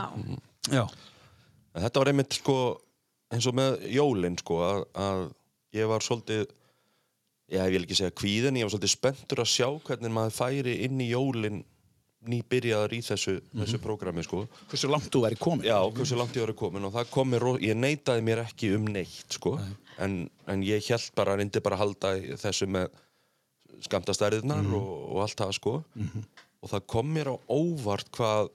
[7.52, 11.00] ég vil ekki segja kvíðin, ég var svolítið spenntur að sjá hvernig maður færi inn
[11.04, 11.60] í jólin
[12.22, 14.44] nýbyrjaðar í þessu, þessu prógrami sko.
[14.70, 17.42] hversu langt þú væri komin Já, hversu langt ég var komin og það kom mér,
[17.42, 19.56] ro- ég neitaði mér ekki um neitt sko.
[19.98, 20.14] en,
[20.46, 22.12] en ég held bara, reyndi bara að halda
[22.44, 22.92] þessu með
[23.82, 25.74] skamtastæriðnar og, og allt það sko.
[26.62, 28.52] og það kom mér á óvart hvað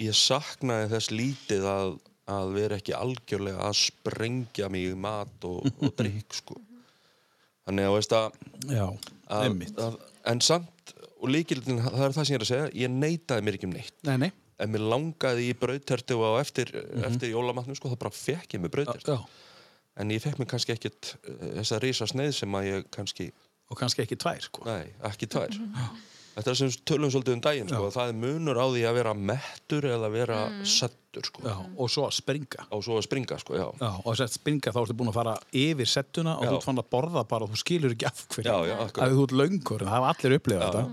[0.00, 1.92] ég saknaði þess lítið að,
[2.32, 6.56] að vera ekki algjörlega að sprengja mig í mat og, og drikk sko.
[7.66, 8.86] Þannig að veist að, já,
[9.36, 10.00] að, að
[10.32, 13.58] en samt og líkildin, það er það sem ég er að segja ég neitaði mér
[13.58, 13.96] ekki um neitt.
[14.06, 14.30] Nei, nei,
[14.62, 16.70] ef mér langaði í brauðtertu og eftir,
[17.08, 19.16] eftir jólamatnum sko, þá bara fekk ég mér brauðtertu.
[19.16, 19.44] Já
[20.00, 23.30] en ég fekk mér kannski ekkit uh, þessa risa sneið sem að ég kannski
[23.66, 24.66] og kannski ekki tvær, sko.
[24.68, 25.56] Nei, ekki tvær
[26.36, 29.12] þetta er sem tölum svolítið um daginn sko, það er munur á því að vera
[29.32, 32.66] mettur eða vera settur sko, já, og svo að springa.
[32.76, 35.16] Og svo að springa sko, já, Já, og þess að springa þá ertu búin að
[35.16, 36.50] fara yfir settuna og Já.
[36.50, 38.44] þú ert fann að borða bara og þú skilur ekki af hverju.
[38.50, 39.06] Já, já, akkurat.
[39.06, 40.84] að þú ert löngur, það hafa allir upplifað þetta.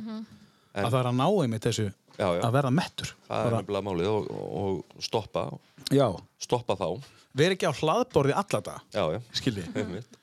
[0.73, 2.41] En- að það er að ná einmitt þessu Já, já.
[2.45, 3.11] að verða mettur.
[3.27, 4.31] Það er nefnilega málið og,
[4.63, 5.43] og stoppa.
[5.91, 6.07] Já,
[6.39, 6.87] stoppa þá,
[7.35, 9.19] veri ekki á hlaðborði alla dag já, já.
[9.33, 10.17] Skilji, einmitt.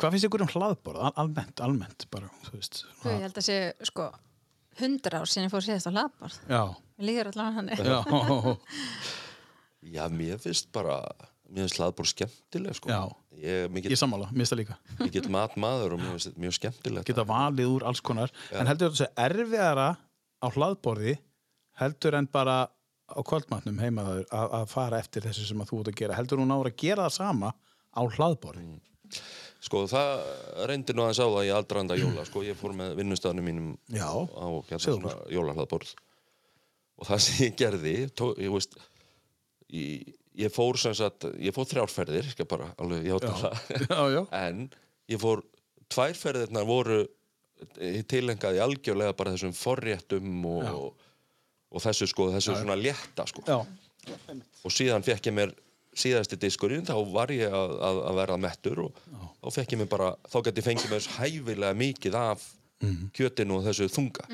[0.00, 1.00] hvað finnst ykkur um hlaðborð?
[1.06, 2.82] Al almennt, almennt bara, þú veist.
[3.02, 3.58] Þú, ég held að sé,
[3.88, 4.08] sko,
[4.80, 6.62] hundra ár sinni fór síðast á hlaðborð Já,
[7.00, 8.56] Mér líður allavega hann já,
[9.94, 10.98] Já, mér finnst bara,
[11.48, 12.90] mér finnst hlaðbór skemmtileg sko.
[12.92, 13.00] Já.
[13.40, 14.76] Ég, mér ég get, sammála, mér finnst það líka.
[15.00, 17.08] Ég get matmaður og mér finnst þetta mjög skemmtilegt.
[17.08, 18.34] Geta valið úr alls konar.
[18.52, 21.16] En heldur þetta sé erfiðara á hlaðborði
[21.80, 22.58] heldur en bara
[23.10, 26.18] á kvöldmatnum heima það að, að fara eftir þessu sem að þú ert að gera?
[26.20, 27.54] Heldur hún ára að gera það sama
[27.90, 28.66] á hlaðborði
[29.60, 30.22] Sko, það
[30.70, 32.44] reyndi nú aðeins á það í aldraðanda jóla, sko.
[32.46, 35.92] Ég fór með vinnustafnum mínum Já, á hérna svona jólahlaðborð.
[37.00, 38.78] Og það sem ég gerði, tó, ég veist,
[39.76, 40.08] ég,
[40.40, 43.62] ég fór sem sagt, ég fór þrjárferðir, skal bara alveg játa það.
[43.90, 44.66] já, já en
[45.12, 45.44] ég fór
[45.92, 47.00] tværferðirnar voru
[48.08, 50.94] tilengaði algjörlega bara þessum forréttum og,
[51.68, 53.44] og þessu sko, þessu svona létta sko.
[53.44, 53.60] Já,
[54.64, 55.52] og síðan fekk ég mér
[56.00, 58.96] síðasti diskurinn, þá var ég að, að, að verða mettur og
[59.44, 62.46] þá fekk ég mér bara þá gæti ég fengið mér hæfilega mikið af
[63.16, 64.24] kjötinu og þessu þunga.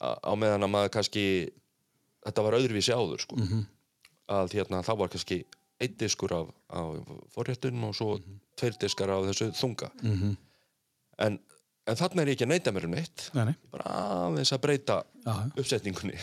[0.00, 1.24] Á, á meðan að maður kannski
[2.26, 3.36] þetta var öðruvísi áður sko.
[4.30, 5.40] að hérna, þá var kannski
[5.80, 6.98] einn diskur af, af
[7.34, 8.18] forréttunum og svo
[8.60, 9.88] tveir diskar af þessu þunga.
[11.24, 11.38] En,
[11.88, 13.24] en þarna er ég ekki að neyta mér um neitt.
[13.36, 13.54] Nei, nei.
[13.72, 13.94] bara
[14.26, 15.32] aðeins að breyta Já.
[15.62, 16.18] uppsetningunni.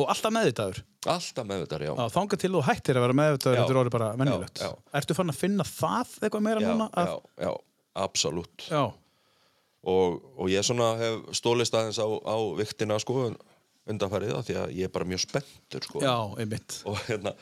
[0.00, 0.80] Og alltaf meðvitaður?
[1.10, 4.10] Alltaf með þetta, já þangað til þú hættir að vera meðvitaður þetta er orðið bara
[4.60, 4.70] já.
[5.00, 6.88] Ertu fann að finna það eitthvað meira já, núna?
[6.94, 7.52] Að, já, já,
[8.04, 8.66] absolutt.
[8.70, 8.82] Já,
[9.90, 13.30] og, og ég svona hef stólist aðeins á, á viktina sko
[13.90, 16.02] undanfærið það því að ég er bara mjög spenntur sko.
[16.04, 16.80] Já, einmitt.
[16.88, 17.32] Og, hérna,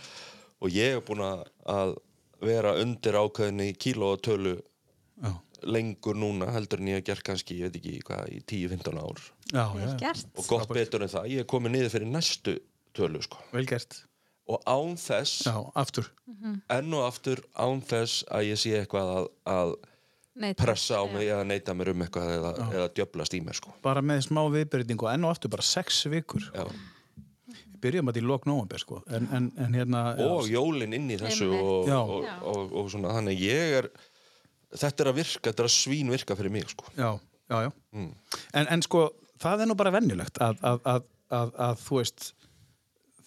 [0.62, 1.96] og ég hef búin að- að
[2.46, 4.54] vera undir ákveðinni kílótölu
[5.18, 5.32] Já,
[5.66, 9.22] lengur núna heldur en ég hef gert kannski, ég veit ekki hvað, í 10-15 ár.
[9.52, 10.28] Já, Vel gert.
[10.38, 12.58] Og gott betur en það, ég hef komið niður fyrir næstu
[12.96, 13.42] tölu sko.
[13.54, 14.02] Vel gert.
[14.48, 16.08] Og án þess, Já, aftur.
[16.72, 19.74] Enn og aftur án þess að ég sé eitthvað að, að
[20.38, 23.74] Nei, pressa á mig eða neita mér um eitthvað eða, eða djöblast í mér sko.
[23.84, 26.46] Bara með smá viðbyrðing og enn og aftur bara sex vikur.
[26.54, 26.64] Já.
[27.48, 29.00] Við byrjum að í lok nóvember sko.
[29.14, 33.12] En, en, en hérna já, og jólin inn í þessu og, og, og, og, svona.
[33.18, 33.90] Þannig ég er
[34.76, 36.84] þetta er að virka, þetta er að svín virka fyrir mig sko.
[36.96, 37.10] já,
[37.50, 37.70] já, já.
[38.52, 39.06] En, en sko,
[39.40, 42.32] það er nú bara venjulegt að, að, að, að, að þú veist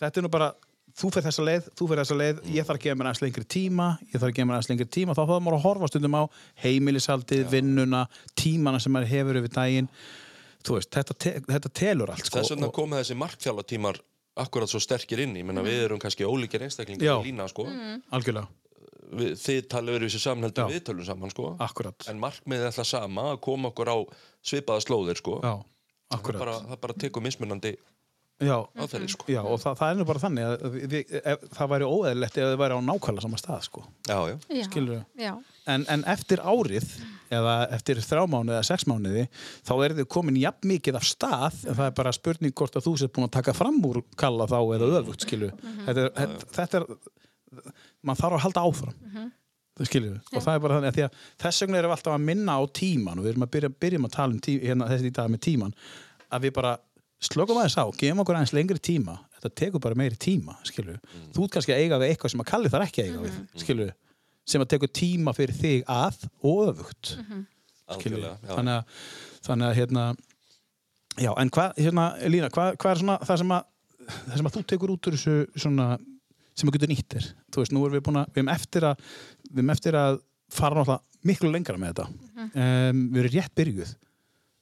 [0.02, 0.52] þetta er nú bara
[0.92, 3.46] þú fyrir þessa leið, þú fyrir þessa leið ég þarf að gefa mér aðeins lengri
[3.56, 6.18] tíma ég þarf að gefa mér aðeins lengri tíma þá þarf maður að horfa stundum
[6.20, 6.24] á
[6.66, 8.02] heimilishaldið, vinnuna
[8.38, 9.88] tímana sem maður hefur yfir daginn.
[10.62, 13.98] Þú veist, þetta, te þetta telur allt sko, þess vegna og- koma þessi markþjálatímar
[14.42, 17.66] akkurat svo sterkir inn, ég menna við erum kannski ólíkir einstaklingar í lína sko.
[18.14, 18.48] algjörlega,
[19.12, 20.72] við, þið talið verið þessi saman heldur Já.
[20.74, 21.54] við tölum saman sko.
[21.68, 23.98] akkurat en markmiðið er það sama að koma okkur á
[24.42, 25.40] svipaða slóðir sko.
[25.44, 27.74] já, það, akkurat bara, það bara tekur mismunandi
[28.42, 29.30] já, aðferðir sko.
[29.30, 32.52] já, og það, það er nú bara þannig að við, ef, það væri óeðlilegt ef
[32.52, 33.88] þið væri á nákvæmlega sama stað sko.
[34.10, 34.38] já, já.
[34.68, 35.02] Skilurðu?
[35.22, 35.34] Já,
[35.76, 36.88] en, en eftir árið
[37.32, 39.28] eða eftir þrjá mánuði eða sex mánuði
[39.68, 42.88] þá er þið komin jafn mikið af stað en það er bara spurning hvort að
[42.90, 45.52] þú sett búin að taka fram úr kalla þá eða öfugt skilu
[45.86, 46.88] þetta, er, þetta, þetta er
[48.02, 48.98] mann þarf að halda áfram.
[49.00, 49.32] Mm -hmm.
[49.88, 52.26] skilju og það er bara þannig að, því að þess vegna erum við alltaf að
[52.30, 55.08] minna á tíman og við erum að byrja, byrjum að tala um tí, hérna, þessi
[55.10, 55.76] í dag með tíman
[56.30, 56.74] að við bara
[57.22, 59.18] slökum aðeins á, gefum okkur aðeins lengri tíma.
[59.38, 61.00] Þetta tekur bara meiri tíma skilju
[61.34, 63.64] þú ert kannski að eiga við eitthvað sem að kalli þar ekki að eiga við
[63.64, 63.90] skilju
[64.52, 67.16] sem að tekur tíma fyrir þig að og öfugt.
[67.92, 68.56] Skilju Algjörlega, já.
[68.56, 68.84] þannig að,
[69.48, 70.04] þannig að hérna
[71.18, 73.68] já, en hvað, hérna, Lína hvað, hvað er svona það sem að
[74.12, 75.88] það sem að þú tekur út úr þessu svona
[76.58, 78.88] sem að getur nýtt þér, þú veist, nú erum við búin að við erum eftir
[78.90, 79.06] að,
[79.50, 80.20] við erum eftir að
[80.52, 82.08] fara náttúrulega miklu lengra með þetta.
[82.50, 83.94] Um, við erum rétt byrjuð.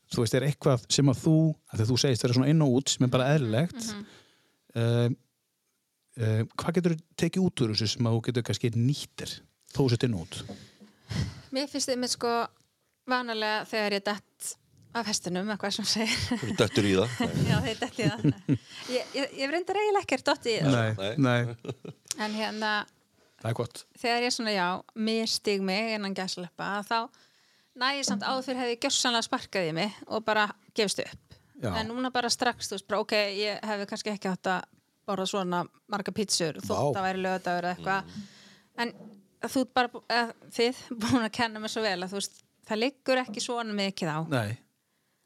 [0.09, 1.35] Þú veist, er eitthvað sem að þú
[1.73, 5.17] að þú segist vera svona inn og út sem er bara eðlilegt um,
[6.17, 9.35] um, hvað getur þú tekið út úr þessu sem að þú getur kannski nýttir
[9.75, 10.39] þó sett inn og út.
[11.53, 12.33] Mér finnst þið með sko
[13.09, 14.49] vanalega þegar ég dett
[14.97, 18.23] af hestunum, eitthvað sem segir Þú dettur í það Já, þeir detti í það
[18.89, 21.73] Ég, ég, ég reyndar eiginlega ekkert dotti í það nei, Nei.
[22.19, 22.71] En hérna,
[23.39, 24.67] það er gott þegar ég svona, já,
[25.09, 26.99] misstig mig innan gæsleppa, þá
[27.79, 31.37] næ ég samt áður fyrir hefði gjörsanlega sparkað í mig og bara gefist upp.
[31.59, 31.71] Já.
[31.75, 34.67] En núna bara strax, þú veist, bara ok, ég hefði kannski ekki átt að
[35.09, 38.13] borða svona marga pítsur, þótt að væri lögadagur eða eitthvað.
[38.79, 38.93] En
[39.47, 43.23] þú bara, eða, þið, búin að kenna mér svo vel að þú veist, það liggur
[43.23, 44.19] ekki svona mikið á.
[44.31, 44.49] Nei.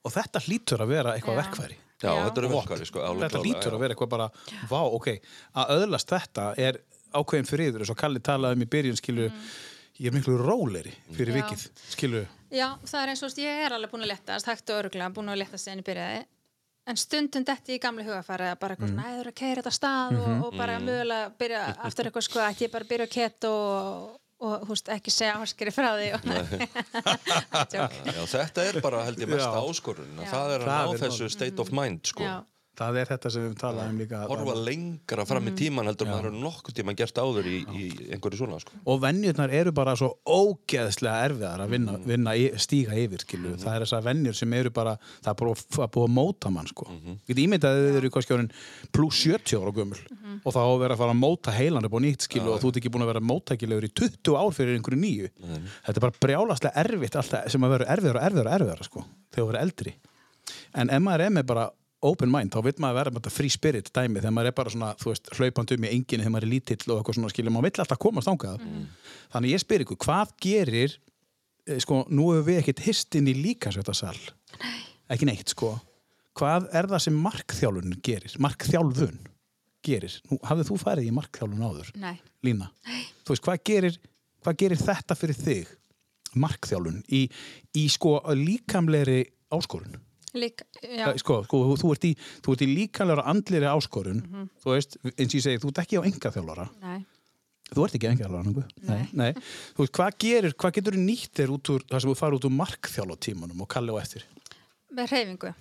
[0.04, 1.78] Og þetta hlýtur að vera eitthvað verkværi.
[2.04, 2.24] Já, Já.
[2.26, 3.76] þetta eru verkari sko, Þetta hlýtur já.
[3.78, 4.26] að vera eitthvað bara,
[4.68, 5.08] vá, ok,
[5.56, 6.80] að öðlast þetta er
[7.16, 9.30] ákveðin fyrir yður, eins og Kalli talaði um í byrjun, skilu,
[10.02, 11.38] ég er miklu róleri fyrir Já.
[11.40, 11.64] vikið,
[11.94, 12.24] skilu.
[12.52, 15.32] Já, það er eins og, ég er alveg búin að letast, hægt og öruglega, búin
[15.32, 16.26] að letast en ég byrjaði.
[16.92, 19.00] En stundum detti í gamli hugafæri að bara eitthvað Mhm.
[19.00, 22.66] svona, æður að keira þetta stað og, og bara mögulega byrja aftur eitthvað sko, ætti
[22.68, 26.10] ég bara að byrja að keto og, og veist, ekki segja áskeri frá því.
[27.78, 27.86] Já,
[28.36, 29.62] þetta er bara held ég mesta Já.
[29.70, 32.28] áskorun það er að ná þessu state of mind sko.
[32.74, 36.38] Það er þetta sem við talaðum líka horfa lengra fram í tíman heldur maður er
[36.42, 37.84] nokkuð tíma gert áður í, í
[38.16, 38.72] einhverju svona sko.
[38.90, 43.52] og vennjurnar eru bara svo ógeðslega erfiðar að vinna, vinna í- stíga yfir skilu.
[43.62, 46.68] það er þessar vennjur sem eru bara það er bara að- búa að móta mann
[46.68, 46.88] sko.
[46.90, 47.20] mm -hmm.
[47.28, 48.52] get ímyndað að þið eru kannski orðin
[48.92, 50.00] pluss 70 ára gömul.
[50.44, 52.62] Og þá á að vera að fara að móta heilan upp á nýtt skilu og
[52.62, 55.30] þú ert ekki búin að vera móttækilegur í 20 ár fyrir einhverju nýju.
[55.86, 59.06] Þetta er bara brjálaslega erfitt alltaf, sem að vera erfiðar og erfiðar og erfiðar sko,
[59.32, 59.94] þegar þú verður eldri.
[60.74, 61.70] En ef maður er með bara
[62.08, 64.74] open mind þá vil maður vera með þetta free spirit dæmi þegar maður er bara
[64.74, 67.56] svona, þú veist, hlaupandi um í enginn þegar maður er lítill og eitthvað svona skilur,
[67.56, 68.64] maður vill alltaf komast ángað
[69.34, 70.96] þannig ég spyr ykkur, hvað gerir
[71.68, 74.16] eh, sko, nú hefur við ekkert hist inn í líkasvættasal
[75.14, 75.76] ekki neitt, sko.
[76.34, 79.20] Hvað er það sem markþjálfun gerir markþjálfun
[79.86, 80.16] gerir?
[80.32, 82.72] Nú, hafið þú farið í markþjálfun áður nei, Lína,
[83.22, 84.00] þú veist, hvað gerir
[84.44, 85.74] hvað gerir þetta fyrir þig
[86.40, 87.28] markþjálfun í,
[87.78, 89.22] í sko líkamlegri
[89.54, 90.02] áskorun
[90.34, 91.18] líka, já, Já.
[91.22, 94.22] Sko, sko, þú, ert í, í líkanlega andlir áskorun.
[94.24, 94.48] Mhm.
[94.64, 96.70] þú veist, eins og ég segi, þú ert ekki á enga þjálfara
[97.74, 99.04] þú ert ekki á enga þjálfara nei.
[99.14, 99.32] Nei.
[99.74, 102.40] Þú veist, hvað gerir, hvað getur þú nýtt þér út úr það sem þú farið
[102.40, 104.26] út úr markþjálfatímanum og kalli á eftir?
[104.94, 105.54] Með hreyfingu.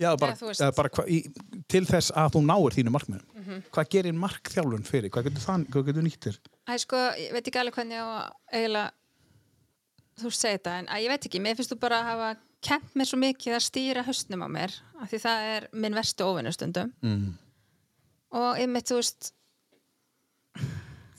[0.00, 1.18] Já, bara, eða bara hva, í,
[1.68, 3.26] til þess að þú náir þínu markmiðum.
[3.40, 3.58] Mhm.
[3.72, 6.38] hvað gerir markþjálfun fyrir, hvað getur, það, hvað getur nýtt þér?
[6.68, 8.90] Æ, sko, ég veit ekki alveg hvernig ég á að eiginlega
[10.20, 11.40] þú segir þetta, en ég veit ekki.
[11.42, 12.30] Mér finnst þú bara að hafa
[12.64, 16.26] kent mér svo mikið að stýra haustnum á mér, af því það er minn verstu
[16.28, 17.26] óvinnustundum mm.
[18.36, 19.32] og einmitt, þú veist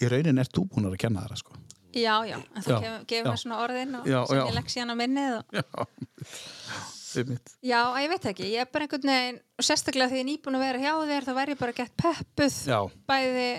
[0.01, 1.57] í raunin ert þú búin að kenna það sko.
[1.91, 4.43] já, já, en þú gefur, mér svona orðin og Já, sem já.
[4.47, 5.59] ég síðan á minnið og...
[5.59, 5.85] já,
[7.21, 7.53] einmitt.
[7.59, 10.29] já, að ég veit ekki, ég er bara einhvern veginn og sérstaklega því ég er
[10.31, 12.79] nýbúin að vera hjá þér þá væri ég bara gett peppuð já,
[13.11, 13.49] bæði,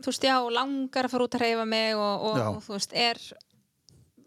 [0.00, 2.96] þú veist, já, langar að fara út að reyfa mig og, og, og þú veist,
[3.06, 3.22] er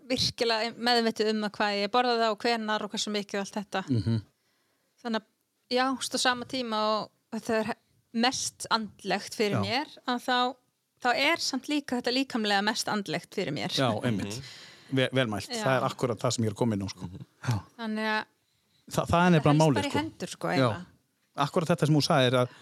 [0.09, 3.59] virkilega meðvitið um að hvað ég borða það og hvenar og hversu mikið og allt
[3.59, 4.19] þetta mm
[4.99, 5.27] þannig að,
[5.71, 7.69] já, á sama tíma og þetta er
[8.19, 9.61] mest andlegt fyrir Já.
[9.63, 10.37] mér að þá,
[11.05, 14.41] þá er samt líka þetta líkamlega mest andlegt fyrir mér já, einmitt
[14.89, 15.61] Vel, velmælt, Já.
[15.61, 17.05] það er akkurat það sem ég er komin nú sko.
[17.45, 17.55] já.
[17.77, 18.23] þannig að
[18.89, 19.99] Þa, það er bara í sko.
[19.99, 20.53] hendur sko,
[21.45, 22.55] akkurat þetta sem hún sagði er að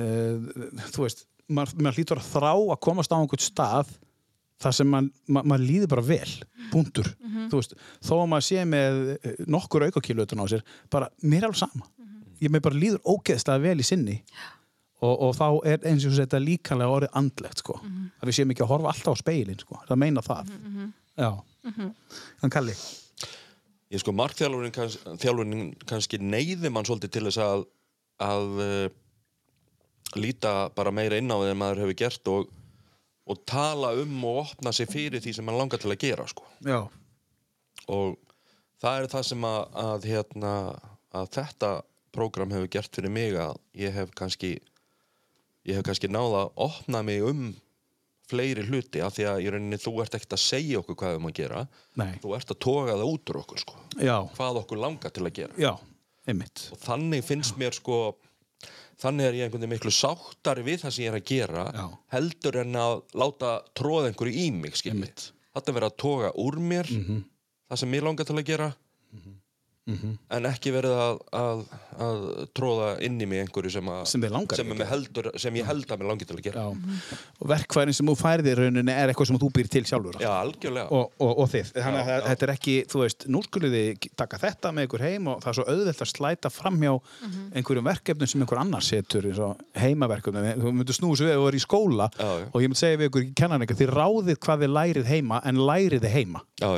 [0.00, 3.92] uh, þú veist maður, maður hlýtur að þrá að komast á einhvern stað
[4.62, 6.32] þar sem mann ma, maður líður bara vel,
[6.72, 7.08] búndur
[7.50, 11.42] þú veist, þó að maður sé með eh, nokkur aukakílu utan á sér bara, mér
[11.44, 11.88] er alveg sama.
[12.42, 14.18] Ég með bara líður ógeðslega vel í sinni.
[15.04, 17.78] Og, og þá er eins og þetta líkanlega orðið andlegt sko.
[18.20, 19.80] að við séum ekki að horfa alltaf á speilin sko.
[19.88, 20.52] það meina það.
[21.14, 21.30] Já,
[22.40, 22.74] hann kalli?
[23.92, 24.98] Ég sko markþjálfunin kanns,
[25.86, 27.66] kannski neyði mann svolítið til þess að
[28.22, 28.88] að uh,
[30.14, 32.50] líta bara meira inn á því en maður hefur gert og,
[33.24, 36.44] og tala um og opna sig fyrir því sem mann langar til að gera sko.
[36.64, 36.84] já,
[37.88, 38.16] og
[38.82, 40.54] það er það sem að, að, hérna,
[41.14, 41.72] að þetta
[42.14, 44.56] prógram hefur gert fyrir mig að ég hef kannski
[45.64, 47.54] ég hef kannski náða að opna mig um
[48.28, 51.18] fleiri hluti af því að í rauninni þú ert ekkert að segja okkur hvað við
[51.18, 51.64] erum að gera.
[52.00, 53.74] Nei, þú ert að toga það út úr okkur sko.
[54.00, 55.58] já, hvað okkur langar til að gera.
[55.60, 55.74] Já
[56.24, 58.16] og þannig finnst mér sko
[59.02, 61.86] þannig er ég einhvern veginn miklu sáttari við það sem ég er að gera Já.
[62.16, 64.74] heldur en að láta tróða einhverju í mig
[65.54, 66.86] þetta verið að toga úr mér
[67.68, 68.70] það sem mér langar til að gera
[69.84, 71.58] en ekki verið að, að,
[72.00, 72.22] að
[72.56, 74.22] tróða inn í mig einhverju sem, að, Sem
[74.56, 76.62] sem, heldur, sem ég held að mér langar til að gera.
[76.64, 80.16] Já, og verkfærin sem þú færið í rauninni er eitthvað sem þú býr til sjálfur
[80.22, 80.88] Já, algjörlega.
[80.88, 84.40] Og, og, og þið, þannig að þetta er ekki þú veist, nú skulið þið taka
[84.46, 86.94] þetta með ykkur heim og það er svo auðvelt að slæta fram hjá
[87.60, 90.50] einhverjum verkefnum sem einhver annar setur eins og heimaverkefnum.
[90.64, 92.48] Þú myndir snúið svo við að þú er í skóla Já, já.
[92.48, 95.64] og ég myndi segja við ykkur í kennanleika þið ráðið hvað þið lærið heima en
[95.68, 96.44] lærið þið heima.
[96.62, 96.70] Já,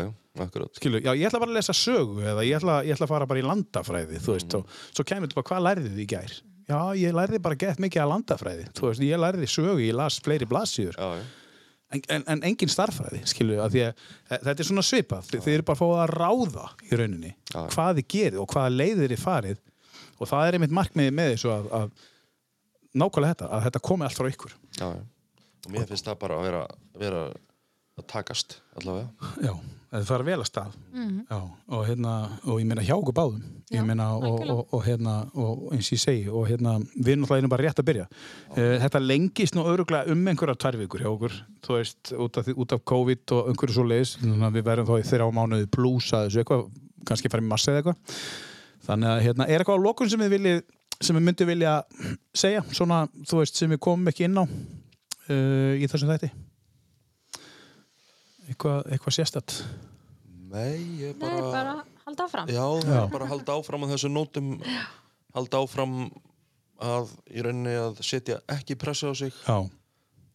[0.77, 3.31] Skilu, já, ég ætla bara að lesa sögu eða ég ætla, ég ætla að fara
[3.31, 6.37] bara í landafræði þú veist, og svo kemur þetta bara, hvað lærið þið í gær?
[6.67, 10.21] Já, ég lærði bara gett mikið að landafræði þú veist, ég lærði sögu, ég las
[10.25, 11.09] fleiri já,
[11.95, 15.43] en, en, en engin starffræði, skilu að því að e, þetta er svona svipað, þið,
[15.45, 17.61] þið eru bara að fá að ráða í rauninni, Já.
[17.75, 19.61] hvað þið gerið og hvaða leiðir þið farið
[20.17, 21.87] og það er einmitt markmiðið með þessu að, að
[22.97, 24.57] nákvæmlega þetta, að þetta komi allt frá ykkur.
[24.81, 25.05] Já, já.
[25.67, 26.63] Og mér finnst það bara að vera,
[27.01, 27.23] vera
[27.97, 29.33] að takast allavega.
[29.43, 29.53] Já,
[30.01, 30.75] það fara vel að stað.
[30.97, 31.39] Já,
[31.77, 33.45] og hérna, og ég meina hjá okkur báðum.
[33.73, 37.25] Já, meina, og, og, og hérna og eins og ég segi, og hérna við erum
[37.25, 38.07] náttúrulega einu bara rétt að byrja.
[38.55, 41.37] Uh, þetta lengist nú öruglega um einhverjar tvær vikur hjá okkur,
[41.67, 45.09] þú veist, út af, út af COVID og einhverju svo leiðis við verðum þá í
[45.11, 46.65] þeirra á mánuði blúsa þessu eitthvað,
[47.09, 48.17] kannski farið massa eða eitthvað.
[48.87, 50.65] Þannig að hérna, er eitthvað á lokun sem við viljið
[51.03, 51.73] sem við myndum vilja
[52.37, 56.31] segja, svona, þú veist, sem við komum ekki inn á uh, í þessum þætti?
[58.47, 59.59] Eitthvað, eitthvað sérstætt?
[60.53, 61.51] Nei, ég Nei, bara...
[61.51, 61.75] bara
[62.07, 63.01] halda áfram Já, Já.
[63.11, 64.55] bara að halda áfram á þessu nótum
[65.37, 65.97] halda áfram
[66.87, 69.57] að í rauninni að setja ekki pressu á sig Já,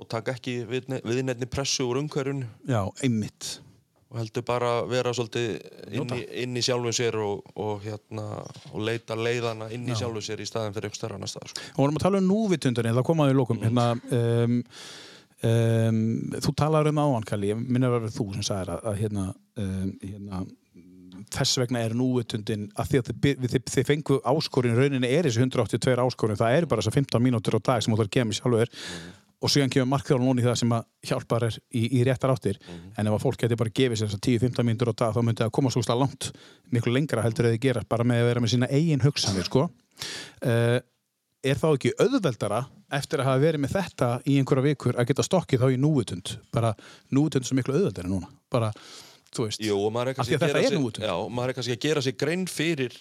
[0.01, 3.59] og taka ekki viðnefni pressu úr umhverjun já, einmitt.
[4.12, 5.62] og heldur bara vera svolítið
[5.95, 8.26] inn í, inn í sjálfum sér og, og, hérna,
[8.74, 11.64] og leita leiðana inn í sjálfum sér í staðin fyrir einhver stærra annar stað sko.
[11.78, 13.62] Og vorum að tala um núvitundinni, það komaði í lókum.
[13.64, 13.86] Hérna,
[14.18, 14.57] um,
[15.47, 16.01] um,
[16.37, 19.27] þú talaður um áðan, Kalli, ég minna að vera þú sem sagðir að, að hérna,
[19.61, 20.41] um, hérna,
[21.31, 25.27] þess vegna er núvitundin að því að þið, þið, þið, þið fengu áskorin, rauninni er
[25.27, 28.29] þessi 182 áskorin, það eru bara þessar 15 mínútur á dag sem þú þarf að
[28.29, 28.71] mig sjálfur
[29.41, 32.59] og síðan kemur markþjálfun núna í það sem að hjálpar er í, í réttar áttir.
[32.93, 35.41] En ef að fólk geti bara gefið sér þessar 10-15 mínútur á dag þá myndi
[35.41, 36.29] það koma svo langt
[36.69, 39.65] miklu lengra heldur eða gera bara með að vera með sína eigin hugsanir sko.
[40.45, 40.77] uh,
[41.41, 42.63] er þá ekki auðveldara
[42.93, 46.33] eftir að hafa verið með þetta í einhverja vikur að geta stokkið þá í núvitund?
[46.53, 46.73] Bara
[47.15, 48.29] núvitund sem miklu auðveldara núna.
[48.51, 48.71] Bara,
[49.33, 51.53] þú veist Jú, og maður er kannski að að, þetta gera er sig, já, maður
[51.53, 52.99] er kannski að gera sig grein fyrir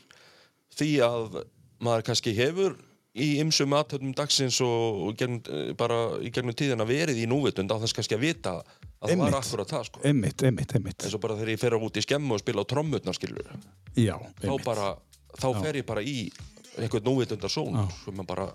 [0.79, 1.43] því að
[1.85, 2.79] maður kannski hefur
[3.21, 7.73] í ymsum aðtöfnum dagsins og, og gegnum, eh, bara í gegnum tíðina verið í núvitund
[7.75, 10.03] á þess kannski að vita að það var akkurat það sko.
[10.07, 11.07] einmitt, einmitt, einmitt.
[11.07, 13.51] Eins og bara þegar ég fer út í skemmu og spila á trommutnar skilur
[13.99, 14.93] já, þá, bara,
[15.35, 16.31] þá fer ég bara í
[16.79, 18.51] einhvern núvitundar són sem bara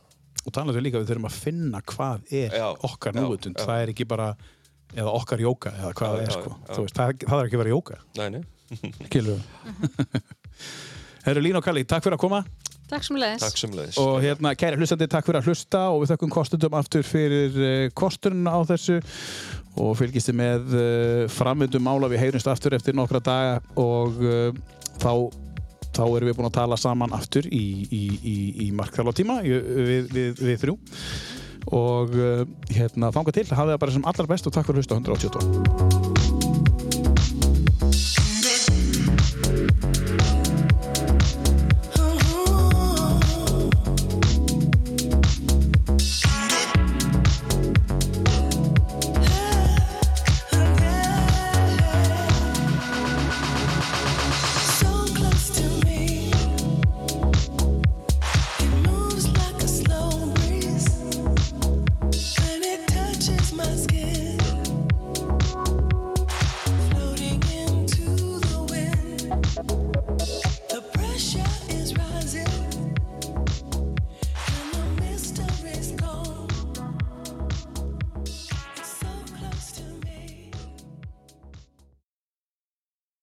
[0.45, 3.57] og talaðu líka við þurfum að finna hvað er Já, okkar núvitund.
[3.57, 3.65] Já.
[3.65, 4.27] það er ekki bara
[4.95, 6.83] eða okkar jóka eða hvað Já, það er já, sko.
[6.83, 8.43] veist, það, það er ekki að vera jóka Nei, nei,
[9.09, 9.41] skilur
[11.25, 12.39] Herru Lín og Kalli, takk fyrir að koma.
[12.85, 16.03] Takk sem leiðis takk sem leiðis og hérna kæri hlustandi, takk fyrir að hlusta og
[16.03, 18.99] við þökkum kostundum aftur fyrir uh, kosturinn á þessu
[19.81, 22.11] og fylgist þið með uh, framvindum mála.
[22.13, 24.53] Við heyrumst aftur eftir nokkra daga og uh,
[25.01, 25.09] þá
[25.95, 28.37] þá erum við búin að tala saman aftur í, í, í,
[28.67, 30.77] í markþálatíma við, við, við þrjú.
[31.75, 34.85] Og uh, hérna þanga til, hafið það bara sem allar best og takk fyrir að
[34.85, 35.94] hlusta 182